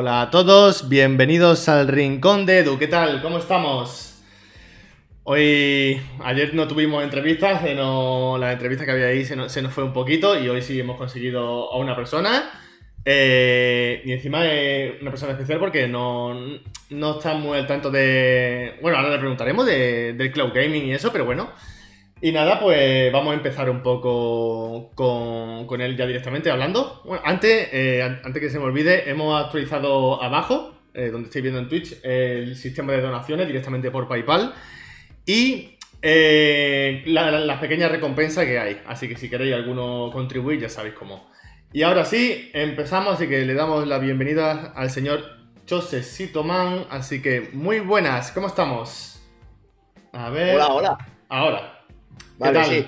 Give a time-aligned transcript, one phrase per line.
[0.00, 2.78] Hola a todos, bienvenidos al Rincón de Edu.
[2.78, 3.20] ¿Qué tal?
[3.20, 4.22] ¿Cómo estamos?
[5.24, 10.38] Hoy, ayer no tuvimos entrevistas, la entrevista que había ahí se nos, fue un poquito
[10.38, 12.48] y hoy sí hemos conseguido a una persona.
[13.04, 16.32] Eh, y encima es una persona especial porque no,
[16.90, 18.78] no está muy al tanto de...
[18.80, 21.50] Bueno, ahora le preguntaremos del cloud gaming y eso, pero bueno,
[22.20, 27.02] y nada, pues vamos a empezar un poco con, él ya directamente hablando.
[27.04, 31.60] Bueno, antes, eh, antes que se me olvide, hemos actualizado abajo, eh, donde estáis viendo
[31.60, 34.52] en Twitch, el sistema de donaciones directamente por PayPal
[35.26, 38.80] y eh, las pequeñas recompensas que hay.
[38.86, 41.30] Así que si queréis alguno contribuir, ya sabéis cómo.
[41.72, 45.22] Y ahora sí, empezamos, así que le damos la bienvenida al señor
[45.68, 46.86] José Sitoman.
[46.90, 49.22] Así que muy buenas, ¿cómo estamos?
[50.12, 50.56] A ver.
[50.56, 50.98] Hola, hola.
[51.28, 51.77] Ahora.
[52.38, 52.86] Vale, sí.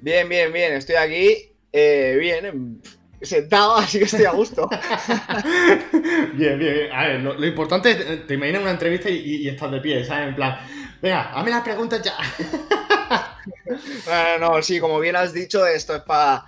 [0.00, 0.74] Bien, bien, bien.
[0.74, 1.52] Estoy aquí.
[1.72, 2.80] Eh, bien, em,
[3.22, 4.68] sentado, así que estoy a gusto.
[6.34, 6.92] bien, bien.
[6.92, 10.28] A ver, lo, importante es, te imaginas una entrevista y, estás de pie, ¿sabes?
[10.28, 10.58] En plan,
[11.00, 12.16] venga, hazme las preguntas ya.
[14.38, 16.44] no, no, sí, como bien has dicho, esto es para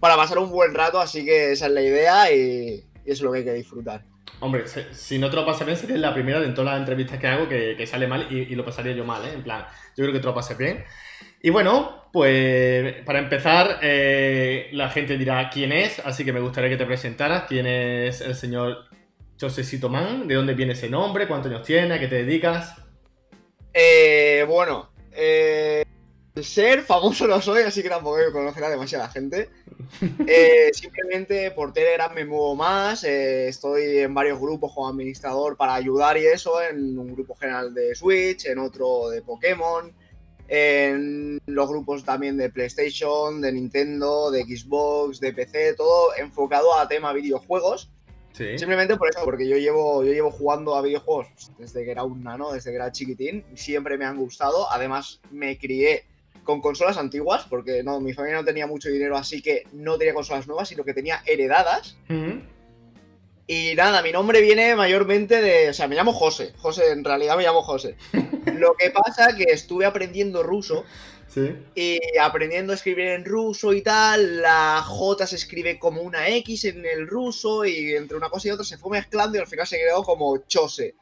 [0.00, 3.38] pasar un buen rato, así que esa es la idea y, eso es lo que
[3.38, 4.04] hay que disfrutar.
[4.40, 7.18] Hombre, si no te lo pasas bien, sería la primera de en todas las entrevistas
[7.18, 9.32] que hago que, sale mal y, y, lo pasaría yo mal, ¿eh?
[9.34, 9.66] En plan,
[9.96, 10.84] yo creo que te lo pases bien.
[11.42, 16.68] Y bueno, pues para empezar, eh, la gente dirá quién es, así que me gustaría
[16.68, 17.44] que te presentaras.
[17.48, 18.84] ¿Quién es el señor
[19.40, 20.28] Josecito Man?
[20.28, 21.26] ¿De dónde viene ese nombre?
[21.26, 21.94] ¿Cuántos años tiene?
[21.94, 22.74] ¿A qué te dedicas?
[23.72, 25.84] Eh, bueno, eh,
[26.42, 29.48] ser famoso no soy, así que tampoco conocerá demasiada gente.
[30.26, 36.16] Eh, simplemente por Telegram me muevo más, estoy en varios grupos como administrador para ayudar
[36.16, 39.92] y eso, en un grupo general de Switch, en otro de Pokémon
[40.52, 46.88] en los grupos también de PlayStation, de Nintendo, de Xbox, de PC, todo enfocado a
[46.88, 47.88] tema videojuegos.
[48.32, 51.28] Simplemente por eso, porque yo llevo, yo llevo jugando a videojuegos
[51.58, 54.70] desde que era un nano, desde que era chiquitín, siempre me han gustado.
[54.72, 56.04] Además, me crié
[56.42, 60.14] con consolas antiguas, porque no, mi familia no tenía mucho dinero, así que no tenía
[60.14, 61.96] consolas nuevas, sino que tenía heredadas.
[63.52, 65.70] Y nada, mi nombre viene mayormente de.
[65.70, 66.52] O sea, me llamo José.
[66.58, 67.96] José, en realidad me llamo José.
[68.54, 70.84] Lo que pasa que estuve aprendiendo ruso.
[71.26, 71.56] Sí.
[71.74, 76.66] Y aprendiendo a escribir en ruso y tal, la J se escribe como una X
[76.66, 79.66] en el ruso y entre una cosa y otra se fue mezclando y al final
[79.66, 80.94] se quedó como Chose.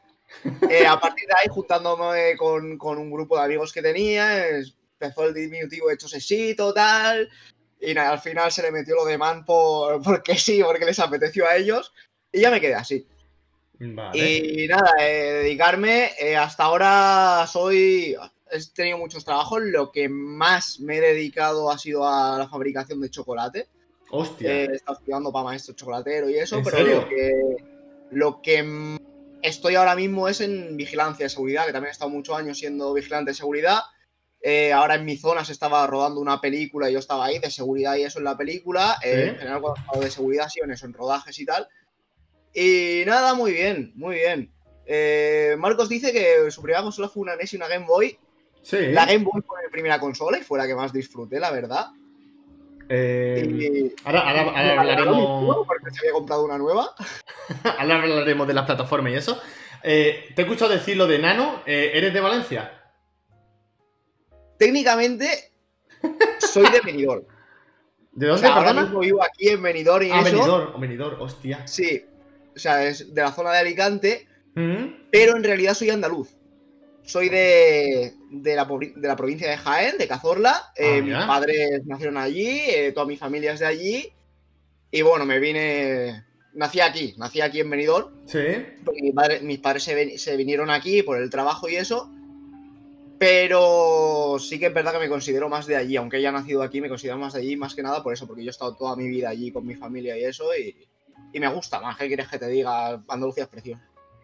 [0.71, 5.35] Eh, a partir de ahí, juntándome con, un grupo de amigos que tenía, empezó el
[5.35, 7.29] diminutivo de Chosesito, tal.
[7.79, 10.99] Y nada, al final se le metió lo de man por, porque sí, porque les
[10.99, 11.93] apeteció a ellos.
[12.31, 13.05] Y ya me quedé así.
[13.79, 18.13] Y nada, eh, dedicarme, eh, hasta ahora soy,
[18.51, 22.99] he tenido muchos trabajos, lo que más me he dedicado ha sido a la fabricación
[22.99, 23.67] de chocolate.
[24.11, 24.51] Hostia.
[24.51, 27.31] Eh, he estado estudiando para maestro chocolatero y eso, pero lo que,
[28.11, 28.97] lo que
[29.41, 32.93] estoy ahora mismo es en vigilancia de seguridad, que también he estado muchos años siendo
[32.93, 33.79] vigilante de seguridad.
[34.73, 37.95] ahora en mi zona se estaba rodando una película y yo estaba ahí de seguridad
[37.95, 38.97] y eso en la película.
[39.03, 41.65] en general, cuando he estado de seguridad, sí, en eso, en rodajes y tal.
[42.53, 44.51] Y nada, muy bien, muy bien.
[44.85, 48.17] Eh, Marcos dice que su primera consola fue una NES y una Game Boy.
[48.61, 48.87] Sí.
[48.87, 51.87] La Game Boy fue mi primera consola y fue la que más disfruté, la verdad.
[52.89, 55.65] Eh, ahora, hablaremos.
[55.67, 56.95] Porque se había comprado una nueva.
[57.77, 59.39] ahora hablaremos de las plataformas y eso.
[59.83, 61.61] Eh, te he escuchado decir lo de Nano.
[61.67, 62.73] ¿Eres de Valencia?
[64.57, 65.51] Técnicamente,
[66.39, 67.23] soy de Benidorm.
[68.11, 70.73] ¿De dónde, o Ahora mismo vivo aquí en Benidorm y ah, eso.
[70.77, 71.65] Benidorm, hostia.
[71.67, 72.03] Sí,
[72.59, 74.27] o sea, es de la zona de Alicante,
[75.11, 76.29] pero en realidad soy andaluz.
[77.03, 78.67] Soy de, de, la,
[79.15, 80.71] provincia de Jaén, de Cazorla.
[80.75, 84.09] Eh, ah, mis padres nacieron allí, eh, toda mi familia es de allí.
[84.91, 86.25] Y bueno, me vine.
[86.53, 88.09] Nací aquí, nací aquí en Benidorm.
[88.27, 88.39] Sí.
[89.01, 92.11] Mi padre- mis padres se, ven- se vinieron aquí por el trabajo y eso.
[93.17, 96.79] Pero sí que es verdad que me considero más de allí, aunque haya nacido aquí,
[96.79, 98.95] me considero más de allí, más que nada por eso, porque yo he estado toda
[98.95, 100.75] mi vida allí con mi familia y eso, y,
[101.33, 101.97] y me gusta más.
[101.97, 103.01] ¿Qué quieres que te diga?
[103.07, 103.83] Andalucía es preciosa.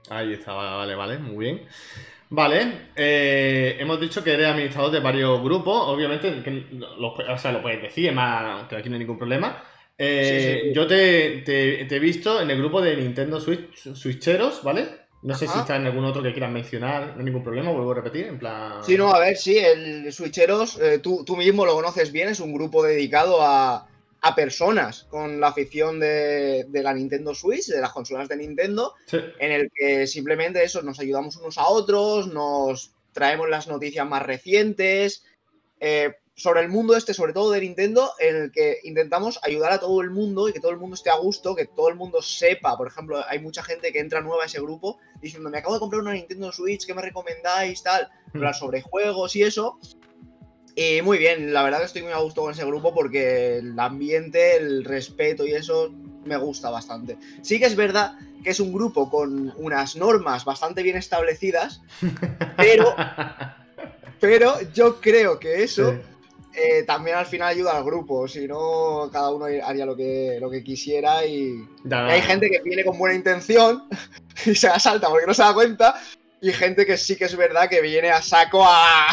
[0.10, 1.66] Ahí está, vale, vale, muy bien.
[2.30, 6.66] Vale, eh, hemos dicho que eres administrador de varios grupos, obviamente, que
[6.98, 9.64] lo, o sea, lo puedes decir, más, que aquí no hay ningún problema.
[9.98, 10.74] Eh, Sí, sí.
[10.76, 15.06] Yo te, te- te he visto en el grupo de Nintendo Switch, Switcheros, ¿vale?
[15.22, 17.92] No sé si está en algún otro que quieras mencionar, no hay ningún problema, vuelvo
[17.94, 18.84] a repetir, en plan...
[18.84, 22.40] Sí, no, a ver, sí, el Switcheros, eh, tú, tú mismo lo conoces bien, es
[22.40, 23.88] un grupo dedicado a,
[24.28, 28.94] a personas con la afición de, de la Nintendo Switch, de las consolas de Nintendo,
[29.06, 29.18] Sí.
[29.40, 34.24] en el que simplemente eso, nos ayudamos unos a otros, nos traemos las noticias más
[34.24, 35.24] recientes
[35.80, 39.80] eh, sobre el mundo este, sobre todo de Nintendo, en el que intentamos ayudar a
[39.80, 42.22] todo el mundo y que todo el mundo esté a gusto, que todo el mundo
[42.24, 42.76] sepa.
[42.76, 45.80] Por ejemplo, hay mucha gente que entra nueva a ese grupo diciendo, me acabo de
[45.82, 47.84] comprar una Nintendo Switch, ¿qué me recomendáis?
[47.84, 49.80] Tal, hablar sobre juegos y eso.
[50.76, 53.80] Y muy bien, la verdad que estoy muy a gusto con ese grupo porque el
[53.80, 55.94] ambiente, el respeto y eso
[56.26, 57.18] me gusta bastante.
[57.42, 61.82] Sí que es verdad que es un grupo con unas normas bastante bien establecidas,
[62.58, 62.94] pero,
[64.20, 65.98] pero yo creo que eso Sí.
[66.62, 70.50] eh, también al final ayuda al grupo, si no cada uno haría lo que, lo
[70.50, 71.66] que quisiera y,
[72.10, 73.84] y hay gente que viene con buena intención
[74.46, 75.96] y se la salta porque no se da cuenta.
[76.42, 79.08] Y gente que sí que es verdad que viene a saco a.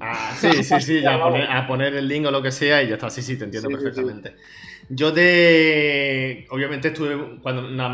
[0.00, 2.82] Ah, sí, sí, sí, ya a poner, a poner el link o lo que sea
[2.82, 4.36] y ya está, sí, sí, te entiendo Sí, sí, perfectamente.
[4.88, 6.46] Yo de...
[6.50, 7.88] Obviamente estuve, cuando nada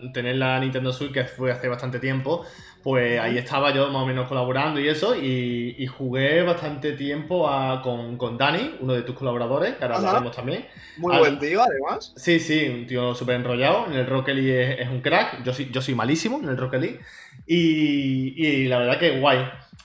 [0.00, 2.46] más tener la Nintendo Switch, que fue hace bastante tiempo,
[2.82, 7.48] pues ahí estaba yo más o menos colaborando y eso, y, y jugué bastante tiempo
[7.48, 10.66] a- con, con Dani, uno de tus colaboradores, que ahora hablaremos también.
[10.96, 12.12] Muy Al- buen tío, además.
[12.16, 13.86] Sí, sí, un tío súper enrollado.
[13.86, 15.42] En el Rocket League es, es un crack.
[15.44, 17.00] Yo soy, yo soy malísimo en el Rocket League.
[17.46, 19.38] Y, y la verdad que guay.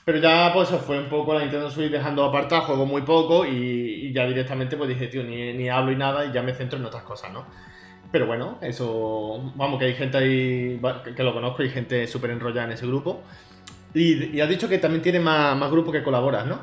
[0.06, 3.46] Pero ya pues se fue un poco la Nintendo Switch dejando apartar, juego muy poco
[3.46, 6.54] y, y ya directamente pues dije, tío, ni, ni hablo y nada y ya me
[6.54, 7.46] centro en otras cosas, ¿no?
[8.12, 10.80] Pero bueno, eso, vamos, que hay gente ahí
[11.16, 13.22] que, lo conozco y gente súper enrollada en ese grupo.
[13.96, 16.60] Y, y has dicho que también tiene más, más grupos que colaboras, ¿no?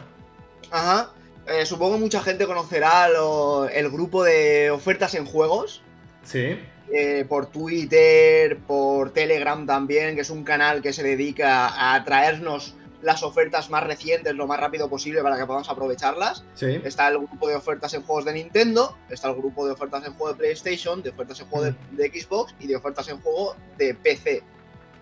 [0.71, 1.11] Ajá.
[1.47, 5.83] Eh, supongo que mucha gente conocerá lo- el grupo de ofertas en juegos.
[6.23, 6.59] Sí.
[6.95, 12.77] eh, por Twitter, por Telegram también, que es un canal que se dedica a traernos
[13.03, 16.45] las ofertas más recientes lo más rápido posible para que podamos aprovecharlas.
[16.55, 16.81] Sí.
[16.85, 20.15] Está el grupo de ofertas en juegos de Nintendo, está el grupo de ofertas en
[20.15, 23.57] juego de PlayStation, de ofertas en juego de, de Xbox y de ofertas en juego
[23.77, 24.43] de PC.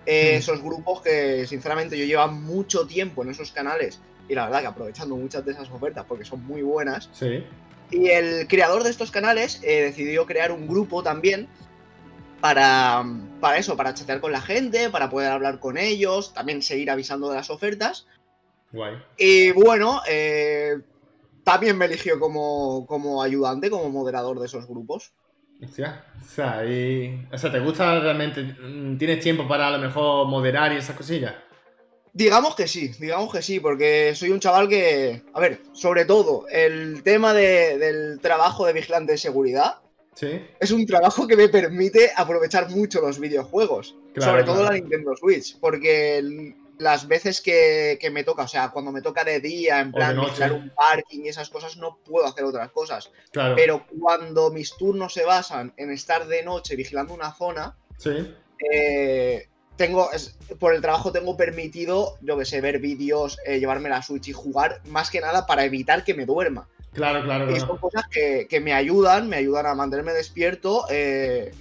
[0.06, 0.36] Eh.
[0.36, 4.66] Esos grupos que sinceramente yo llevo mucho tiempo en esos canales y la verdad que
[4.68, 7.10] aprovechando muchas de esas ofertas porque son muy buenas.
[7.12, 7.44] Sí.
[7.90, 11.48] Y el creador de estos canales eh, decidió crear un grupo también
[12.40, 13.04] para,
[13.40, 17.28] para eso, para chatear con la gente, para poder hablar con ellos, también seguir avisando
[17.28, 18.06] de las ofertas.
[18.72, 18.94] Guay.
[19.18, 20.78] Y bueno, eh,
[21.44, 25.12] también me eligió como, como ayudante, como moderador de esos grupos.
[25.62, 28.42] Hostia, o sea, y- o sea, ¿te gusta realmente?
[28.42, 31.34] mm, ¿Tienes tiempo para a lo mejor moderar y esas cosillas?
[32.12, 36.46] Digamos que sí, digamos que sí, porque soy un chaval que, a ver, sobre todo
[36.48, 39.76] el tema de- del trabajo de vigilante de seguridad
[40.20, 40.40] Sí.
[40.60, 44.70] es un trabajo que me permite aprovechar mucho los videojuegos, Claro, sobre todo claro.
[44.74, 49.24] la Nintendo Switch, porque las veces que, que me toca, o sea, cuando me toca
[49.24, 53.10] de día, en plan vigilar un parking y esas cosas, no puedo hacer otras cosas.
[53.32, 53.54] Claro.
[53.56, 58.34] Pero cuando mis turnos se basan en estar de noche vigilando una zona, Sí.
[58.72, 59.46] eh,
[59.76, 64.02] tengo, es- por el trabajo tengo permitido, yo que sé, ver vídeos, eh, llevarme la
[64.02, 66.68] Switch y jugar, más que nada para evitar que me duerma.
[66.92, 67.66] Claro, claro, Y claro.
[67.66, 71.52] son cosas que, que me ayudan, me ayudan a mantenerme despierto eh,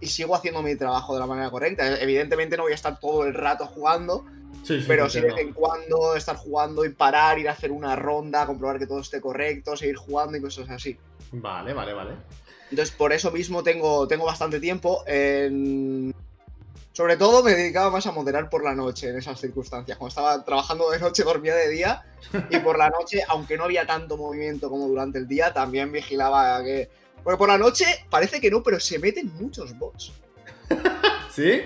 [0.00, 1.98] y sigo haciendo mi trabajo de la manera correcta.
[2.00, 4.24] Evidentemente no voy a estar todo el rato jugando,
[4.62, 7.72] Sí, sí, pero sí de vez en cuando estar jugando y parar, ir a hacer
[7.72, 10.98] una ronda, comprobar que todo esté correcto, seguir jugando y cosas así.
[11.32, 12.10] Vale, vale, vale.
[12.70, 15.02] Entonces, por eso mismo tengo, tengo bastante tiempo.
[15.06, 16.12] en-
[16.96, 19.98] Sobre todo me dedicaba más a moderar por la noche en esas circunstancias.
[19.98, 22.02] Cuando estaba trabajando de noche, dormía de día.
[22.48, 26.64] Y por la noche, aunque no había tanto movimiento como durante el día, también vigilaba
[26.64, 26.88] que.
[27.22, 30.10] Porque por la noche parece que no, pero se meten muchos bots.
[31.30, 31.60] ¿Sí?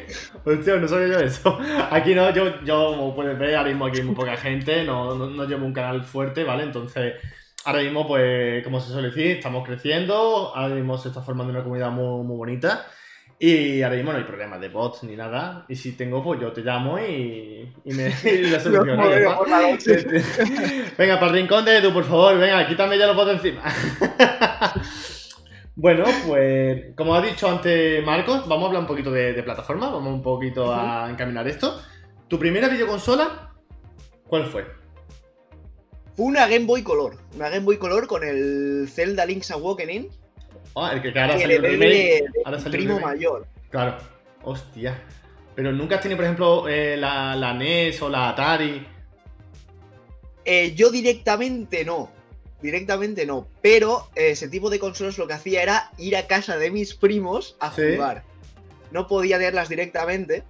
[0.44, 1.56] Hostia, no sabía yo eso.
[1.92, 5.14] Aquí no, yo, yo como puedes ver, ahora mismo aquí hay muy poca gente, no,
[5.14, 6.64] no, no llevo un canal fuerte, ¿vale?
[6.64, 7.14] Entonces,
[7.64, 11.62] ahora mismo, pues, como se suele decir, estamos creciendo, ahora mismo se está formando una
[11.62, 12.84] comunidad muy, muy bonita.
[13.42, 15.64] Y ahora mismo no hay problema de bots ni nada.
[15.66, 19.08] Y si tengo, pues yo te llamo y, y me y la Los soluciono.
[20.98, 23.62] Venga, para el rincón de Edu, por favor, venga, quítame ya los bots encima.
[25.76, 29.88] Bueno, pues como ha dicho antes Marcos, vamos a hablar un poquito de, de plataforma,
[29.88, 31.80] vamos un poquito a encaminar esto.
[32.28, 33.54] ¿Tu primera videoconsola
[34.26, 34.66] cuál fue?
[36.14, 37.16] Fue una Game Boy Color.
[37.34, 40.10] Una Game Boy Color con el Zelda Link's Awakening.
[40.76, 42.24] Ah, el que, ahora salió el remake.
[42.44, 43.46] ahora salió primo mayor.
[43.70, 43.96] Claro.
[44.42, 45.00] Hostia.
[45.54, 48.86] Pero nunca has tenido, por ejemplo, eh, la, la NES o la Atari.
[50.44, 52.10] Eh, yo directamente no.
[52.62, 53.48] Directamente no.
[53.62, 56.94] Pero eh, ese tipo de consolas lo que hacía era ir a casa de mis
[56.94, 57.82] primos a Sí.
[57.94, 58.24] jugar.
[58.90, 60.44] No podía tenerlas directamente,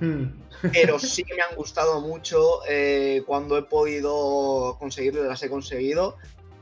[0.00, 0.24] Hmm.
[0.72, 6.16] pero sí me han gustado mucho eh, cuando he podido conseguirlas, las he conseguido.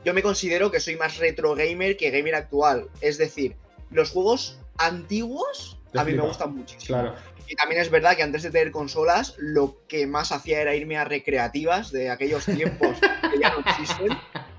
[0.04, 2.88] Yo me considero que soy más retro gamer que gamer actual.
[3.00, 3.56] Es decir,
[3.90, 6.98] los juegos antiguos a mí me gustan muchísimo.
[6.98, 7.14] Claro.
[7.48, 10.96] Y también es verdad que antes de tener consolas, lo que más hacía era irme
[10.96, 14.08] a recreativas de aquellos tiempos que ya no existen.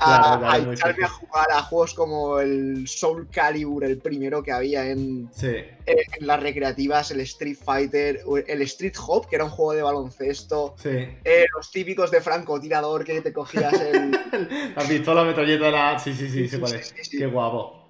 [0.00, 4.42] A, Claro, claro, a echarme a jugar a juegos como el Soul Calibur, el primero
[4.42, 5.48] que había en, Sí.
[5.86, 10.74] en las recreativas, el Street Fighter, el Street Hop, que era un juego de baloncesto,
[10.78, 10.90] Sí.
[10.90, 14.10] eh, los típicos de francotirador que te cogías el...
[14.76, 15.98] La pistola, metralleta, la.
[15.98, 16.48] Sí, sí, sí.
[16.48, 17.18] Sí, sí, sí.
[17.18, 17.82] Qué guapo.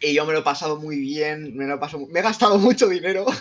[0.00, 2.06] Y yo me lo he pasado muy bien, me lo he pasado...
[2.10, 3.24] Me he gastado mucho dinero.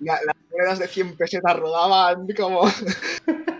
[0.00, 2.62] La- las monedas de 100 pesetas rodaban como...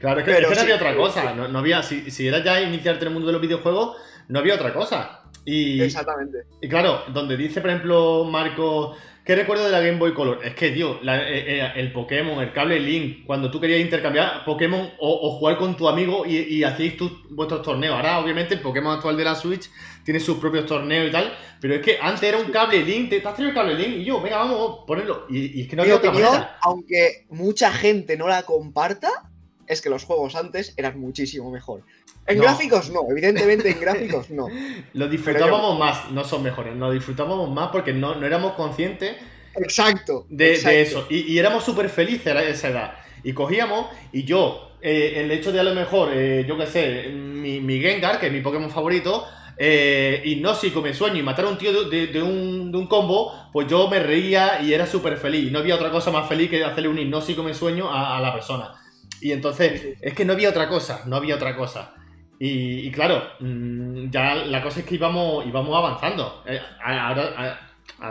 [0.00, 1.34] Claro, es que, es que no sí, había otra cosa.
[1.34, 3.96] No, no había, si, si era ya iniciarte en el mundo de los videojuegos,
[4.28, 5.22] no había otra cosa.
[5.44, 6.38] Y, Exactamente.
[6.60, 10.40] y claro, donde dice, por ejemplo, Marco, ¿qué recuerdo de la Game Boy Color?
[10.44, 14.44] Es que, tío, la- eh, eh, el Pokémon, el cable Link, cuando tú querías intercambiar
[14.44, 17.94] Pokémon o, o jugar con tu amigo y, y hacíais tus, vuestros torneos.
[17.96, 19.70] Ahora, obviamente, el Pokémon actual de la Switch
[20.04, 23.16] tiene sus propios torneos y tal, pero es que antes era un cable Link, te,
[23.18, 25.26] has traído el cable Link y yo, venga, vamos, ponerlo.
[25.28, 26.58] Y, y es que no Mi había otra opinión, manera.
[26.60, 29.29] aunque mucha gente no la comparta,
[29.70, 31.82] es que los juegos antes eran muchísimo mejor.
[32.26, 32.42] En No.
[32.44, 34.48] gráficos no, evidentemente en gráficos no.
[34.94, 39.16] Lo disfrutábamos más, no son mejores, lo disfrutábamos más porque no, no éramos conscientes
[39.56, 40.26] Exacto.
[40.28, 40.68] de, exacto.
[40.70, 41.06] de eso.
[41.10, 42.92] Y, y éramos súper felices a esa edad.
[43.24, 47.08] Y cogíamos, y yo, eh, el hecho de a lo mejor, eh, yo qué sé,
[47.10, 49.26] mi, mi Gengar, que es mi Pokémon favorito,
[49.62, 52.86] eh, hipnósico, me sueño y matar a un tío de, de- de un, de un
[52.86, 55.52] combo, pues yo me reía y era súper feliz.
[55.52, 58.32] No había otra cosa más feliz que hacerle un hipnósico me sueño a, a la
[58.32, 58.72] persona.
[59.20, 61.94] Y entonces, es que no había otra cosa, no había otra cosa.
[62.38, 66.42] Y, y claro, mm, ya la cosa es que íbamos, íbamos avanzando.
[66.46, 67.60] Eh, ahora,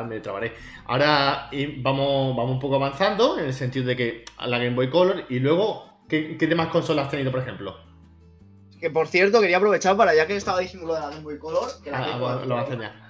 [0.07, 0.53] me trabaré.
[0.85, 4.89] Ahora vamos, vamos un poco avanzando en el sentido de que a la Game Boy
[4.89, 7.75] Color y luego, ¿qué, qué demás consolas has tenido, por ejemplo?
[8.79, 11.39] Que por cierto, quería aprovechar para, ya que estaba diciendo lo de la Game Boy
[11.39, 12.47] Color, que la Ah, tengo bueno, aquí.
[12.47, 13.09] lo voy a enseñar.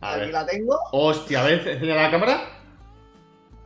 [0.00, 0.32] A Aquí ver.
[0.32, 0.78] la tengo.
[0.92, 2.59] Hostia, a ver, enseña la cámara.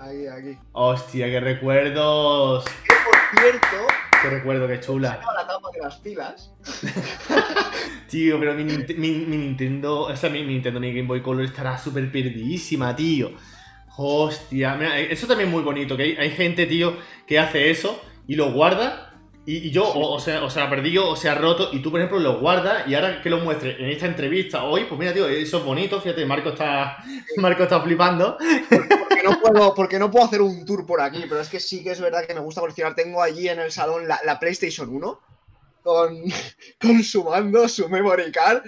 [0.04, 0.58] Aquí, aquí.
[0.72, 2.64] Hostia, qué recuerdos.
[2.64, 3.76] Que por cierto,
[4.22, 5.20] Qué recuerdo, qué chula.
[5.36, 6.52] la tapa de las pilas.
[8.08, 11.20] Tío, pero mi, Nint- mi- mi Nintendo, o sea, mi, mi Nintendo, mi Game Boy
[11.22, 13.32] Color estará súper perdidísima, tío.
[13.96, 16.96] Hostia, mira, eh, eso también es muy bonito, que hay, hay gente, tío,
[17.26, 19.10] que hace eso y lo guarda.
[19.46, 22.00] Y, y yo, o, o sea, o sea, perdido, o sea, roto, y tú, por
[22.00, 25.28] ejemplo, lo guardas y ahora que lo muestres en esta entrevista hoy, pues mira, tío,
[25.28, 26.96] eso es bonito, fíjate, Marco está,
[27.36, 28.38] Marco está flipando.
[29.24, 31.92] No, puedo, porque no puedo hacer un tour por aquí, pero es que sí que
[31.92, 32.94] es verdad que me gusta coleccionar.
[32.94, 35.20] Tengo allí en el salón la, la PlayStation 1
[35.82, 36.22] con,
[36.80, 38.64] con su mando, su memory card.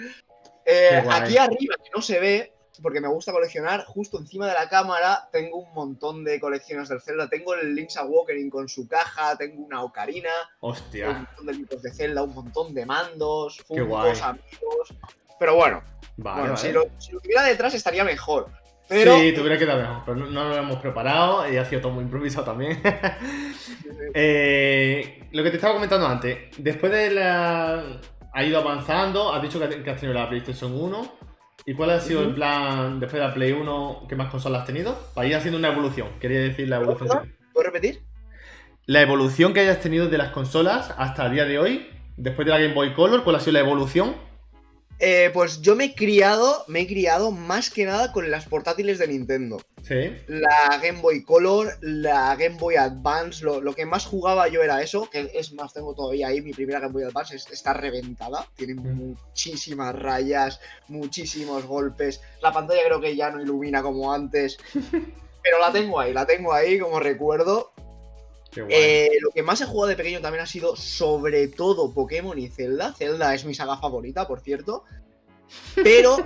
[0.65, 4.69] Eh, aquí arriba, que no se ve, porque me gusta coleccionar, justo encima de la
[4.69, 7.29] cámara tengo un montón de colecciones del Zelda.
[7.29, 10.29] Tengo el Link's Awakening con su caja, tengo una ocarina,
[10.61, 14.93] un Hostia, montón de libros de Zelda, un montón de mandos, fungos, amigos.
[15.39, 15.83] Pero bueno,
[16.17, 16.67] vale, bueno vale.
[16.67, 18.49] si, lo, si lo tuviera detrás estaría mejor.
[18.87, 21.81] Pero Sí, tuviera que dar mejor, pero no, no lo hemos preparado y ha sido
[21.81, 22.81] todo muy improvisado también.
[24.13, 27.99] Eh, lo que te estaba comentando antes, después de la...
[28.33, 31.17] Ha ido avanzando, has dicho que has tenido la PlayStation 1.
[31.65, 34.05] ¿Y cuál ha sido el plan después de la Play 1?
[34.07, 34.97] ¿Qué más consolas has tenido?
[35.13, 37.09] Para ir haciendo una evolución, quería decir la evolución.
[37.53, 38.01] ¿Puedes repetir?
[38.85, 42.53] La evolución que hayas tenido de las consolas hasta el día de hoy, después de
[42.53, 44.15] la Game Boy Color, ¿cuál ha sido la evolución?
[44.99, 48.97] Eh, pues yo me he criado, me he criado más que nada con las portátiles
[48.97, 49.61] de Nintendo.
[49.83, 50.11] Sí.
[50.27, 54.81] La Game Boy Color, la Game Boy Advance, lo, lo que más jugaba yo era
[54.81, 58.47] eso, que es más, tengo todavía ahí mi primera Game Boy Advance, es- está reventada,
[58.55, 64.57] tiene muchísimas rayas, muchísimos golpes, la pantalla creo que ya no ilumina como antes,
[65.43, 67.71] pero la tengo ahí, la tengo ahí como recuerdo.
[68.69, 72.47] Eh, lo que más he jugado de pequeño también ha sido sobre todo Pokémon y
[72.49, 72.93] Zelda.
[72.93, 74.83] Zelda es mi saga favorita, por cierto.
[75.75, 76.17] Pero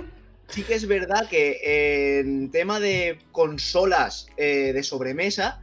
[0.48, 5.62] sí que es verdad que en tema de consolas eh, de sobremesa,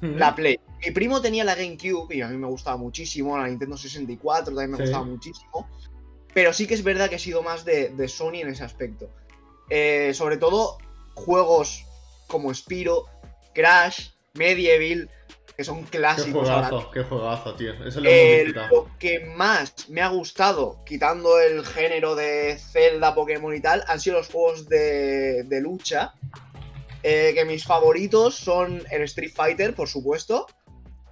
[0.00, 0.16] Mm.
[0.18, 0.58] la Play.
[0.84, 4.72] Mi primo tenía la GameCube y a mí me gustaba muchísimo, la Nintendo 64 también
[4.72, 4.82] me Sí.
[4.82, 5.68] gustaba muchísimo.
[6.34, 9.08] Pero sí que es verdad que he sido más de, de Sony en ese aspecto.
[9.70, 10.76] Eh, sobre todo
[11.14, 11.84] juegos
[12.26, 13.04] como Spiro,
[13.54, 15.08] Crash, Medieval,
[15.56, 16.48] que son Qué clásicos.
[16.48, 17.72] ahora juegazo, qué juegazo, tío.
[17.84, 23.54] Eso lo eh, lo que más me ha gustado, quitando el género de Zelda, Pokémon
[23.54, 26.14] y tal, han sido los juegos de, de lucha.
[27.06, 30.46] Eh, que mis favoritos son el Street Fighter, por supuesto,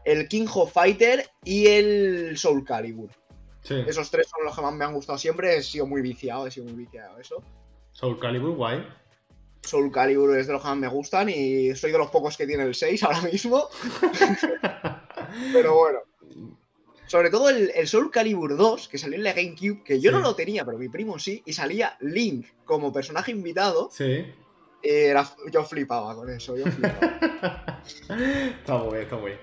[0.06, 3.10] el King of Fighter y el Soul Calibur.
[3.60, 3.74] Sí.
[3.86, 5.54] Esos tres son los que más me han gustado siempre.
[5.56, 7.42] He sido muy viciado, he sido muy viciado eso.
[7.92, 8.84] Soul Calibur, guay.
[9.62, 12.46] Soul Calibur es de los que más me gustan y soy de los pocos que
[12.46, 13.68] tiene el 6 ahora mismo.
[15.52, 15.98] Pero bueno.
[17.06, 20.16] Sobre todo el, el Soul Calibur 2, que salió en la GameCube, que yo Sí.
[20.16, 23.90] no lo tenía, pero mi primo sí, y salía Link como personaje invitado.
[23.92, 24.04] Sí.
[24.04, 24.34] eh,
[24.82, 27.82] era- yo flipaba con eso, yo flipaba.
[28.60, 29.40] está muy bien, está muy bien.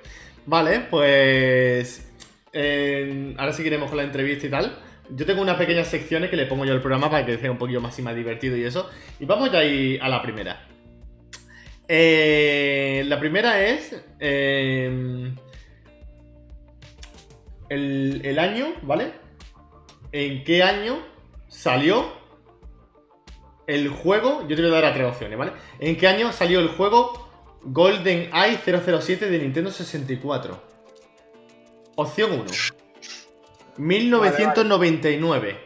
[0.48, 2.08] Vale, pues.
[2.54, 4.80] eh, ahora seguiremos con la entrevista y tal.
[5.12, 7.58] Yo tengo unas pequeñas secciones que le pongo yo al programa para que sea un
[7.58, 8.90] poquito más y más divertido y eso.
[9.20, 10.68] Y vamos ya ahí a la primera.
[11.88, 14.04] Eh, la primera es.
[14.20, 15.32] eh,
[17.70, 19.12] el, el año, ¿vale?
[20.12, 21.00] ¿En qué año
[21.48, 22.12] salió
[23.68, 24.48] el juego?
[24.48, 25.52] Yo te voy a dar a tres opciones, ¿vale?
[25.80, 27.30] ¿En qué año salió el juego
[27.64, 30.60] Golden Eye 007 de Nintendo 64?
[31.96, 32.44] Opción 1.
[33.80, 35.58] 1999.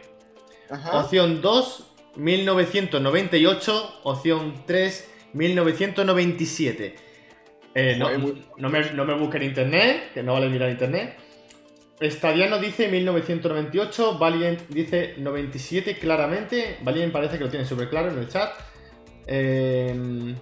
[0.70, 1.00] Ajá.
[1.00, 4.00] Opción 2, 1998.
[4.04, 6.96] Opción 3, 1997.
[7.74, 8.08] Eh, no,
[8.56, 11.16] no me, no me busquen en internet, que no vale mirar internet.
[12.00, 16.78] Stadiano dice 1998, Valiant dice 97 claramente.
[16.82, 18.52] Valiant parece que lo tiene súper claro en el chat.
[19.26, 20.34] Eh,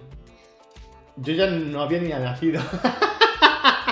[1.15, 2.61] yo ya no había ni nacido.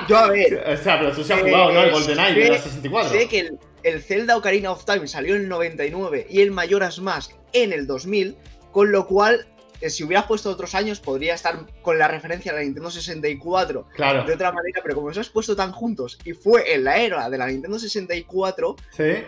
[0.07, 0.63] Yo a ver.
[0.67, 1.83] o sea, pero tú se has jugado, ¿no?
[1.83, 3.11] El GoldenEye de la 64.
[3.11, 3.51] Sé que
[3.83, 7.73] el, el Zelda Ocarina of Time salió en el 99 y el Majora's Mask en
[7.73, 8.35] el 2000,
[8.71, 9.47] con lo cual,
[9.81, 13.87] eh, si hubieras puesto otros años, podría estar con la referencia a la Nintendo 64
[13.95, 14.23] Claro.
[14.25, 17.29] de otra manera, pero como los has puesto tan juntos y fue en la era
[17.29, 19.23] de la Nintendo 64, Sí.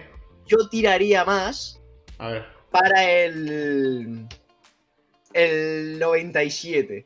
[0.46, 1.82] yo tiraría más
[2.18, 2.46] A ver.
[2.72, 4.28] para el.
[5.34, 7.06] el 97.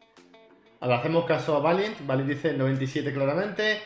[0.80, 2.06] Ahora hacemos caso a Valiant.
[2.06, 3.80] Valiant dice 97 claramente.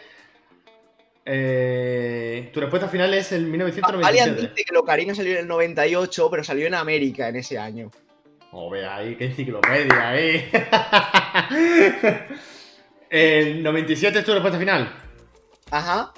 [1.25, 4.41] Eh, tu respuesta final es el Valiant 1997.
[4.41, 7.91] dice que el Ocarina salió en el 98, pero salió en América en ese año.
[8.51, 10.49] Oh, vea ahí, qué enciclopedia ahí.
[13.09, 14.93] el 97 es tu respuesta final.
[15.69, 16.13] Ajá.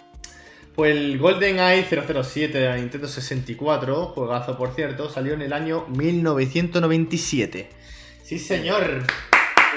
[0.76, 5.86] Pues el GoldenEye 007 de la Nintendo 64, juegazo por cierto, salió en el año
[5.90, 7.70] 1997.
[8.24, 9.04] Sí, señor.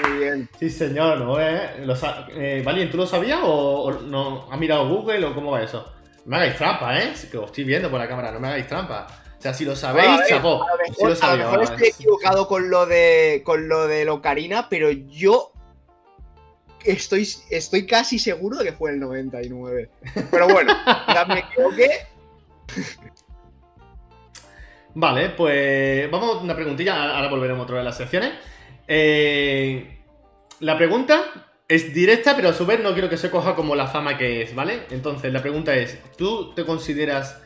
[0.03, 0.49] Muy bien.
[0.59, 1.19] Sí, señor.
[1.19, 1.39] ¿no?
[1.39, 1.83] eh?
[1.85, 1.95] Lo
[2.35, 5.85] eh, Valiant, ¿tú lo sabías o, o no has mirado Google o cómo va eso?
[6.25, 7.13] No me hagáis trampa, ¿eh?
[7.31, 9.07] Que os estoy viendo por la cámara, no me hagáis trampa.
[9.37, 10.63] O sea, si lo sabéis, Bueno, a ver, chapó.
[10.63, 11.75] A lo mejor, lo a sabía, lo mejor vale.
[11.75, 15.51] estoy equivocado con lo de con lo de Ocarina, pero yo
[16.83, 19.89] estoy, estoy casi seguro de que fue el 99.
[20.31, 20.73] Pero bueno,
[21.13, 21.89] ya me equivoqué.
[24.95, 28.33] Vale, pues vamos a una preguntilla, ahora volveremos otra vez a las secciones.
[28.87, 29.99] Eh,
[30.59, 33.87] la pregunta es directa, pero a su vez no quiero que se coja como la
[33.87, 34.83] fama que es, ¿vale?
[34.91, 37.41] Entonces, la pregunta es, ¿tú te consideras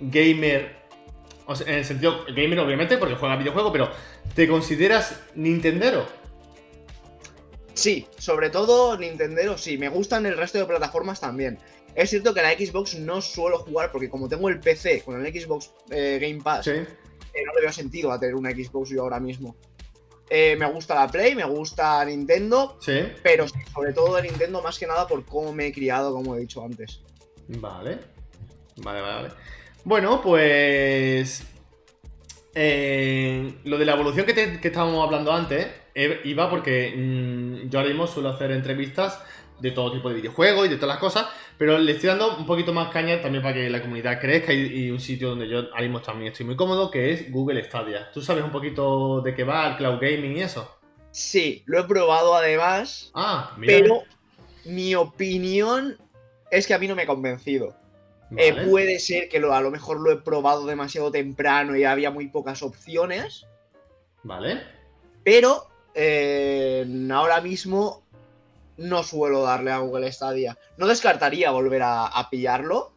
[0.00, 0.76] gamer?
[1.46, 3.90] O sea, en el sentido, gamer obviamente, porque juegas videojuegos, pero
[4.34, 6.06] ¿te consideras Nintendero?
[7.74, 9.76] Sí, sobre todo Nintendo, sí.
[9.76, 11.58] Me gustan el resto de plataformas también.
[11.96, 15.32] Es cierto que la Xbox no suelo jugar porque como tengo el PC con el
[15.32, 16.70] Xbox eh, Game Pass, Sí.
[16.70, 19.56] eh, no le veo sentido a tener una Xbox yo ahora mismo.
[20.30, 23.00] Eh, me gusta la Play, me gusta Nintendo, Sí.
[23.22, 26.40] pero sobre todo de Nintendo más que nada por cómo me he criado, como he
[26.40, 27.00] dicho antes.
[27.48, 27.98] Vale.
[28.76, 29.28] Vale, vale, vale.
[29.84, 31.44] Bueno, pues.
[32.54, 37.68] eh, lo de la evolución que, te- que estábamos hablando antes eh, iba porque mm,
[37.68, 39.20] yo ahora mismo suelo hacer entrevistas
[39.60, 42.46] de todo tipo de videojuegos y de todas las cosas, pero le estoy dando un
[42.46, 45.58] poquito más caña también para que la comunidad crezca y, y un sitio donde yo
[45.70, 48.10] ahora mismo también estoy muy cómodo, que es Google Stadia.
[48.12, 50.70] ¿Tú sabes un poquito de qué va el cloud gaming y eso?
[51.10, 53.72] Sí, lo he probado además, Ah, mira.
[53.78, 54.02] pero
[54.64, 55.96] mi opinión
[56.50, 57.76] es que a mí no me ha convencido.
[58.36, 62.10] Eh, puede ser que lo, a lo mejor lo he probado demasiado temprano y había
[62.10, 63.46] muy pocas opciones,
[64.24, 64.62] Vale.
[65.22, 68.03] pero eh, ahora mismo
[68.76, 70.56] no suelo darle a Google Stadia.
[70.76, 72.92] No descartaría volver a, a pillarlo,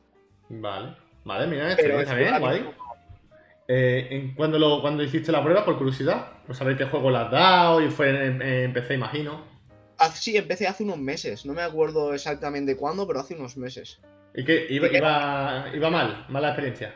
[0.49, 0.95] Vale.
[1.25, 2.69] Vale, mira, es bien, guay.
[3.67, 5.65] Eh, ¿en- ¿cuándo, lo, cuándo hiciste la prueba?
[5.65, 6.27] Por curiosidad.
[6.45, 9.43] Por saber qué juego le has dado y fue en, en PC, imagino.
[9.97, 11.45] Ah, sí, empecé hace unos meses.
[11.45, 13.99] No me acuerdo exactamente cuándo, pero hace unos meses.
[14.33, 14.67] ¿Y qué?
[14.69, 16.25] ¿Iba, iba, iba mal?
[16.29, 16.93] ¿Mala experiencia?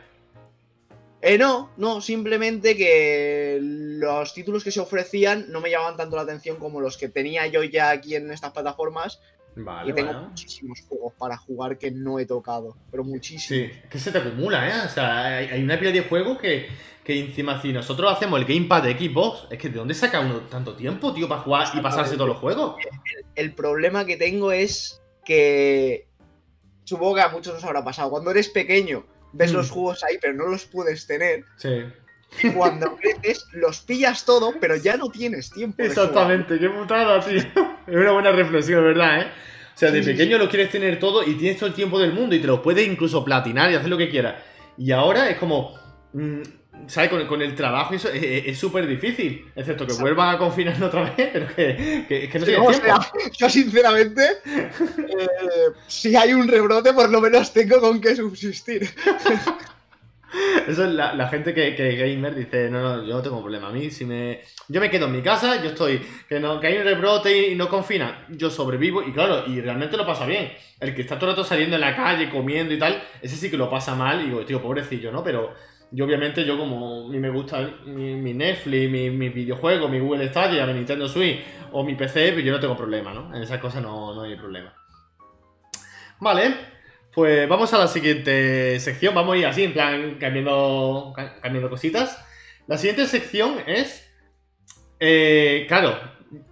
[1.24, 6.22] Eh, no, no, simplemente que los títulos que se ofrecían no me llamaban tanto la
[6.22, 9.20] atención como los que tenía yo ya aquí en estas plataformas.
[9.54, 10.28] Vale, y tengo bueno.
[10.30, 13.44] muchísimos juegos para jugar que no he tocado, pero muchísimos.
[13.44, 14.86] Sí, que se te acumula, ¿eh?
[14.86, 16.66] O sea, hay, hay una pila de juegos que,
[17.04, 20.40] que encima si nosotros hacemos el Gamepad de Xbox, es que ¿de dónde saca uno
[20.48, 22.76] tanto tiempo, tío, para jugar y pasarse todos los juegos?
[23.36, 26.08] El problema que tengo es que
[26.84, 28.10] supongo que a muchos nos habrá pasado.
[28.10, 29.56] Cuando eres pequeño, ves Mm.
[29.56, 31.44] los juegos ahí, pero no los puedes tener.
[31.56, 31.84] Sí.
[32.42, 35.82] Y cuando creces, los pillas todo, pero ya no tienes tiempo.
[35.82, 37.38] Exactamente, qué putada, tío.
[37.86, 39.26] Es una buena reflexión, ¿verdad, eh?
[39.74, 41.98] O sea, de Sí, sí, pequeño lo quieres tener todo y tienes todo el tiempo
[41.98, 44.36] del mundo y te lo puedes incluso platinar y hacer lo que quieras.
[44.78, 45.74] Y ahora es como.
[46.12, 46.42] mm,
[46.86, 47.10] ¿Sabes?
[47.10, 49.46] Con, con el trabajo y eso es- súper difícil.
[49.54, 50.02] Excepto que Exacto.
[50.02, 52.72] vuelvan a confinarnos otra vez, pero que, que, que no Sí, tiempo.
[52.72, 52.98] sea,
[53.38, 55.26] yo sinceramente, eh,
[55.86, 58.88] si hay un rebrote, por lo menos tengo con qué subsistir.
[60.66, 63.68] Eso es la, la gente que, que gamer dice, no, no, yo no tengo problema.
[63.68, 64.40] A mí, si me.
[64.66, 66.00] Yo me quedo en mi casa, yo estoy.
[66.26, 69.96] Que, no, que hay un rebrote y no confina, yo sobrevivo y claro, y realmente
[69.98, 70.50] lo pasa bien.
[70.80, 73.50] El que está todo el rato saliendo en la calle, comiendo y tal, ese sí
[73.50, 75.22] que lo pasa mal y digo, tío, pobrecillo, ¿no?
[75.22, 75.54] Pero
[75.92, 79.98] yo, obviamente, yo como a mí me gusta mi, mi Netflix, mi, mi videojuego, mi
[80.00, 81.40] Google Stadia, mi Nintendo Switch
[81.72, 83.34] o mi PC, pues yo no tengo problema, ¿no?
[83.34, 84.74] En esas cosas no, no hay problema.
[86.20, 86.54] Vale.
[87.14, 89.14] Pues vamos a la siguiente sección.
[89.14, 92.24] Vamos a ir así, en plan, cambiando, ca- cambiando cositas.
[92.66, 94.10] La siguiente sección es.
[95.00, 95.98] eh, claro,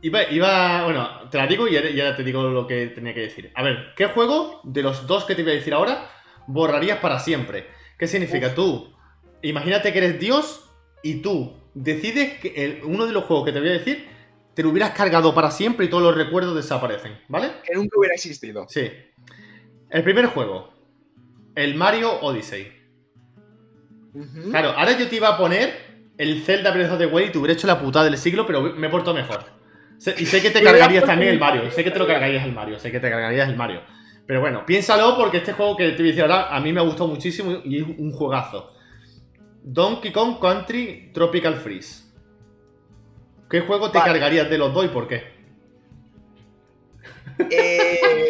[0.03, 0.85] iba, iba.
[0.85, 3.51] Bueno, te la digo y ahora, y ahora te digo lo que tenía que decir.
[3.55, 6.11] A ver, ¿qué juego de los dos que te voy a decir ahora
[6.47, 7.67] borrarías para siempre?
[7.99, 8.55] ¿Qué significa?
[8.55, 8.95] Tú,
[9.43, 10.69] imagínate que eres Dios
[11.03, 14.07] y tú decides que el- uno de los juegos que te voy a decir
[14.55, 17.51] te lo hubieras cargado para siempre y todos los recuerdos desaparecen, ¿vale?
[17.65, 18.67] Que nunca hubiera existido.
[18.69, 18.91] Sí.
[19.91, 20.73] El primer juego.
[21.55, 22.73] El Mario Odyssey.
[24.51, 25.73] Claro, ahora yo te iba a poner
[26.19, 28.61] el Zelda Breath of the Wild y te hubiera hecho la putada del siglo, pero
[28.61, 29.45] me he portado mejor.
[30.19, 31.71] Y sé que te cargarías también el Mario.
[31.71, 32.79] Sé que te lo cargarías el Mario.
[32.79, 33.83] Sé que te cargarías el Mario.
[34.27, 36.81] Pero bueno, piénsalo porque este juego que te voy a decir ahora a mí me
[36.81, 38.75] ha gustado muchísimo y es un juegazo.
[39.63, 42.05] Donkey Kong Country Tropical Freeze.
[43.49, 44.13] ¿Qué juego te Vale.
[44.13, 45.41] cargarías de los dos y por qué?
[47.51, 48.29] Eh,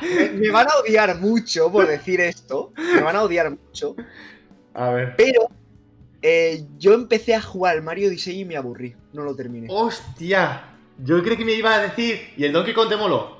[0.34, 2.72] me, van a odiar mucho por decir esto.
[2.76, 3.94] Me van a odiar mucho.
[4.74, 5.14] A ver.
[5.16, 5.48] Pero
[6.22, 8.94] eh, yo empecé a jugar al Mario Odyssey y me aburrí.
[9.12, 9.68] No lo terminé.
[9.70, 10.68] ¡Hostia!
[10.98, 12.32] Yo creo que me iba a decir.
[12.36, 13.38] ¿Y el Donkey Kong te moló?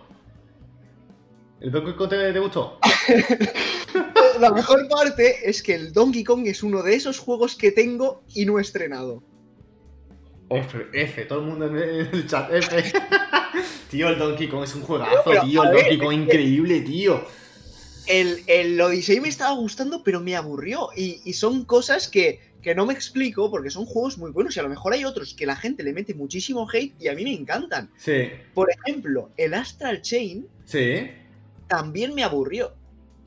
[1.61, 2.79] ¿El Donkey Kong te, te gustó?
[4.43, 8.25] La mejor parte es que el Donkey Kong es uno de esos juegos que tengo
[8.35, 9.23] y no he estrenado.
[10.51, 12.93] F, F, todo el mundo en el chat, F.
[13.91, 15.63] tío, el Donkey Kong es un juegazo, Pero, tío.
[15.63, 17.25] El ver, Donkey Kong increíble, tío.
[18.09, 20.89] El, el Odyssey me estaba gustando, pero me aburrió.
[20.97, 24.57] Y, y son cosas que, que no me explico porque son juegos muy buenos.
[24.57, 27.15] Y a lo mejor hay otros que la gente le mete muchísimo hate y a
[27.15, 27.91] mí me encantan.
[27.97, 31.13] Sí, Por ejemplo, el Astral Chain sí.
[31.69, 32.75] también me aburrió.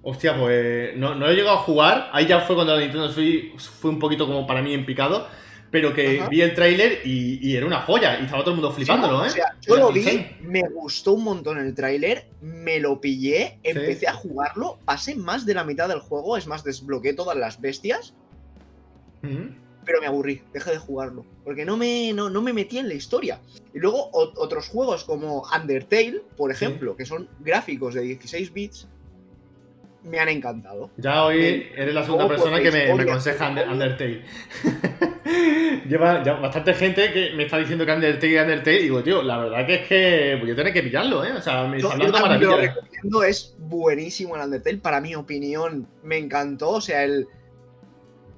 [0.08, 2.10] Hostia, pues no, no he llegado a jugar.
[2.14, 5.28] Ahí ya fue cuando la Nintendo Switch fue un poquito como para mí en picado.
[5.72, 6.30] Pero que Ajá.
[6.30, 8.20] vi el tráiler y, y era una joya.
[8.20, 9.28] Y estaba todo el mundo flipándolo, ¿eh?
[9.28, 14.08] O sea, yo lo vi, me gustó un montón el tráiler, me lo pillé, empecé
[14.08, 18.14] a jugarlo, pasé más de la mitad del juego, es más, desbloqueé todas las bestias,
[19.86, 22.94] pero me aburrí, dejé de jugarlo, porque no me, no, no me metí en la
[22.94, 23.40] historia.
[23.74, 26.64] Y luego o- otros juegos como Undertale, por Sí.
[26.64, 28.88] ejemplo, que son gráficos de 16 bits,
[30.06, 30.92] me han encantado.
[30.98, 34.24] Ya hoy eres la segunda Luego, persona por que me, aconseja Undertale.
[35.90, 38.80] Lleva ya bastante gente que me está diciendo que Undertale y Undertale.
[38.80, 41.34] Y digo, tío, la verdad que es que voy a tener que pillarlo, ¿eh?
[41.34, 45.88] O sea, me está hablando también lo recomiendo, es buenísimo el Undertale, para mi opinión
[46.04, 47.28] me encantó, o sea, el...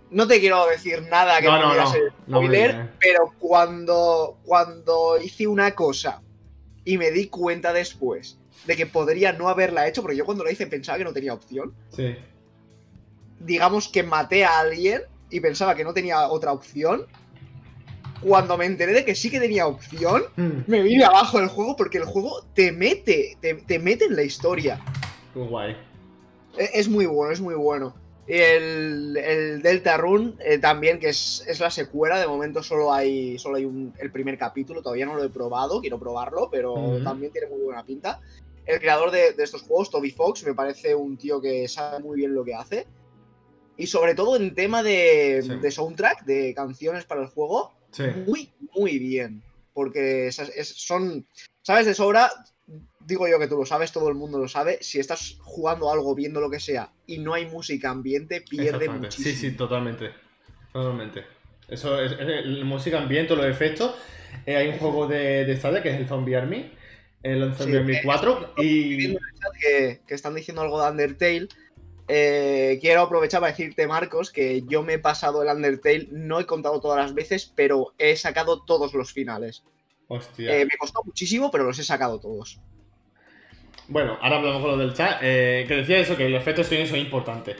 [0.09, 5.71] No te quiero decir nada que No, no, no, spoiler, pero cuando, cuando hice una
[5.71, 6.21] cosa
[6.85, 10.51] y me di cuenta después de que podría no haberla hecho, porque yo cuando la
[10.51, 12.15] hice pensaba que no tenía opción, Sí.
[13.39, 17.05] digamos que maté a alguien y pensaba que no tenía otra opción,
[18.21, 21.75] cuando me enteré de que sí que tenía opción, Mm, me vine abajo del juego
[21.75, 24.79] porque el juego te mete, te, te mete en la historia.
[25.35, 25.77] guay.
[26.57, 27.95] E- Es muy bueno, es muy bueno.
[28.25, 33.37] El, el Delta Run eh, también, que es, es la secuela, de momento solo hay,
[33.37, 37.31] solo hay un- el primer capítulo, todavía no lo he probado, quiero probarlo, pero también
[37.31, 38.19] tiene muy buena pinta.
[38.67, 42.17] El creador de, de estos juegos, Toby Fox, me parece un tío que sabe muy
[42.17, 42.85] bien lo que hace.
[43.77, 45.55] Y sobre todo en tema de, Sí.
[45.55, 48.03] de soundtrack, de canciones para el juego, Sí.
[48.25, 49.41] muy, muy bien.
[49.73, 51.25] Porque es- son,
[51.61, 52.29] sabes de sobra,
[52.99, 56.13] digo yo que tú lo sabes, todo el mundo lo sabe, si estás jugando algo,
[56.15, 59.23] viendo lo que sea, y no hay música ambiente, pierde muchísimo.
[59.23, 60.09] Sí, sí, totalmente.
[60.73, 61.23] Totalmente.
[61.69, 63.93] Eso es, es el- música ambiente, los efectos.
[64.45, 66.71] Eh, hay un juego de, de Stadia que es el Zombie Army.
[67.33, 68.45] El Zombie Sí, Army eh, 4.
[68.49, 68.95] Estoy Y.
[68.95, 71.47] viendo en el chat que, que están diciendo algo de Undertale.
[72.09, 76.45] Eh, quiero aprovechar para decirte, Marcos, que yo me he pasado el Undertale, no he
[76.45, 79.63] contado todas las veces, pero he sacado todos los finales.
[80.07, 80.55] Hostia.
[80.57, 82.59] Eh, me costó muchísimo, pero los he sacado todos.
[83.89, 85.19] Bueno, ahora hablamos con lo del chat.
[85.21, 87.57] eh, que decía eso, que los efectos sonidos son importantes.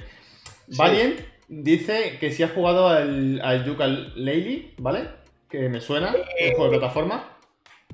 [0.69, 0.77] Sí.
[0.77, 5.10] Valiant dice que si ha jugado al, al Yooka-Laylee, ¿vale?
[5.49, 7.38] Que me suena, el juego de plataforma.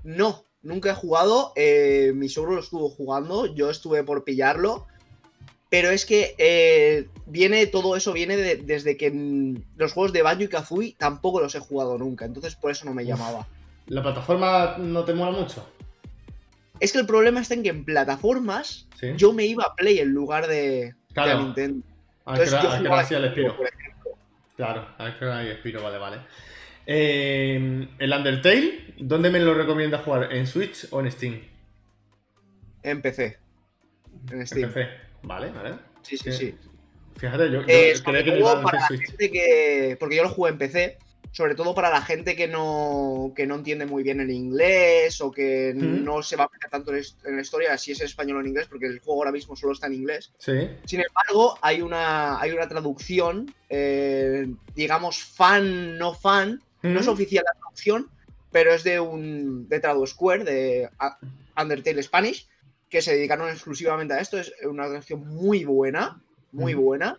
[0.04, 1.54] No, nunca he jugado.
[1.56, 4.88] eh, mi suegro lo estuvo jugando, yo estuve por pillarlo.
[5.70, 9.12] Pero es que eh, viene todo eso viene de- desde que
[9.76, 12.94] los juegos de Banjo y Kazooie tampoco los he jugado nunca, entonces por eso no
[12.94, 13.48] me llamaba.
[13.88, 15.68] ¿La plataforma no te mola mucho?
[16.80, 19.14] Es que el problema está en que en plataformas Sí.
[19.18, 21.84] yo me iba a Play en lugar de, a Nintendo.
[22.26, 23.02] Ah, Entonces, yo jugaba
[23.58, 24.12] por ejemplo.
[24.56, 24.88] Claro,
[25.50, 26.18] Espiro, vale, vale.
[26.86, 30.34] Eh, el Undertale, ¿dónde me lo recomiendas jugar?
[30.34, 31.42] ¿En Switch o en Steam?
[32.84, 33.38] En PC.
[34.32, 34.72] En En Steam.
[34.72, 34.88] PC.
[35.24, 35.76] Vale, vale.
[36.02, 36.56] Sí, sí, Eh, sí.
[37.16, 39.02] Fíjate, yo, yo Eh, sobre que a para la Switch.
[39.08, 39.96] gente que.
[40.00, 40.98] Porque yo lo jugué en PC.
[41.32, 45.32] Sobre todo para la gente que no, que no entiende muy bien el inglés o
[45.32, 46.04] que Mm.
[46.04, 48.48] no se va a meter tanto en, en la historia, si es español o en
[48.50, 50.32] inglés, porque el juego ahora mismo solo está en inglés.
[50.38, 50.70] Sí.
[50.86, 56.62] Sin embargo, hay una, hay una traducción, eh, digamos, fan, no fan.
[56.84, 58.10] No es oficial la traducción,
[58.52, 61.18] pero es de un de TraduSquare, de A-
[61.60, 62.48] Undertale Spanish,
[62.90, 64.40] que se dedicaron exclusivamente a esto.
[64.40, 67.18] Es una traducción muy buena, muy buena.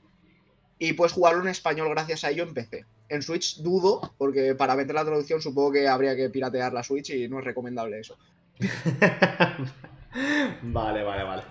[0.78, 2.84] Y puedes jugarlo en español gracias a ello en PC.
[3.08, 7.10] En Switch dudo, porque para meter la traducción supongo que habría que piratear la Switch
[7.10, 8.16] y no es recomendable eso.
[10.62, 11.42] vale, vale, vale.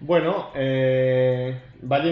[0.00, 1.58] Bueno, eh,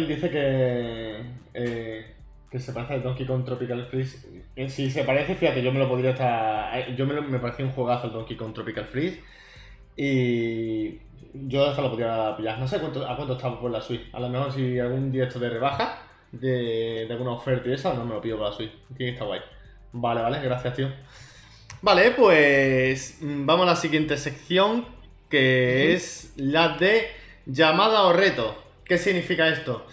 [0.09, 1.23] dice que,
[1.55, 2.14] eh,
[2.55, 4.29] que se parece a Donkey Kong Tropical Freeze.
[4.69, 6.79] Si se parece, fíjate, yo me lo podría estar.
[6.79, 9.21] eh, Yo me, lo- me pareció un juegazo el Donkey Kong Tropical Freeze.
[9.97, 10.99] Y
[11.35, 12.59] yo hasta lo podría pillar.
[12.61, 14.03] No sé cuánto, a cuánto está por la Switch.
[14.13, 15.99] A lo mejor si algún directo de rebaja,
[16.31, 18.71] de, de alguna oferta y eso, no me lo pido por la Switch.
[18.97, 19.41] Tiene que estar guay.
[19.93, 20.89] Vale, vale, gracias, tío.
[21.83, 24.85] Vale, pues mm, vamos a la siguiente sección,
[25.29, 27.09] que es la de
[27.47, 28.57] llamada o reto.
[28.85, 29.87] ¿Qué significa esto?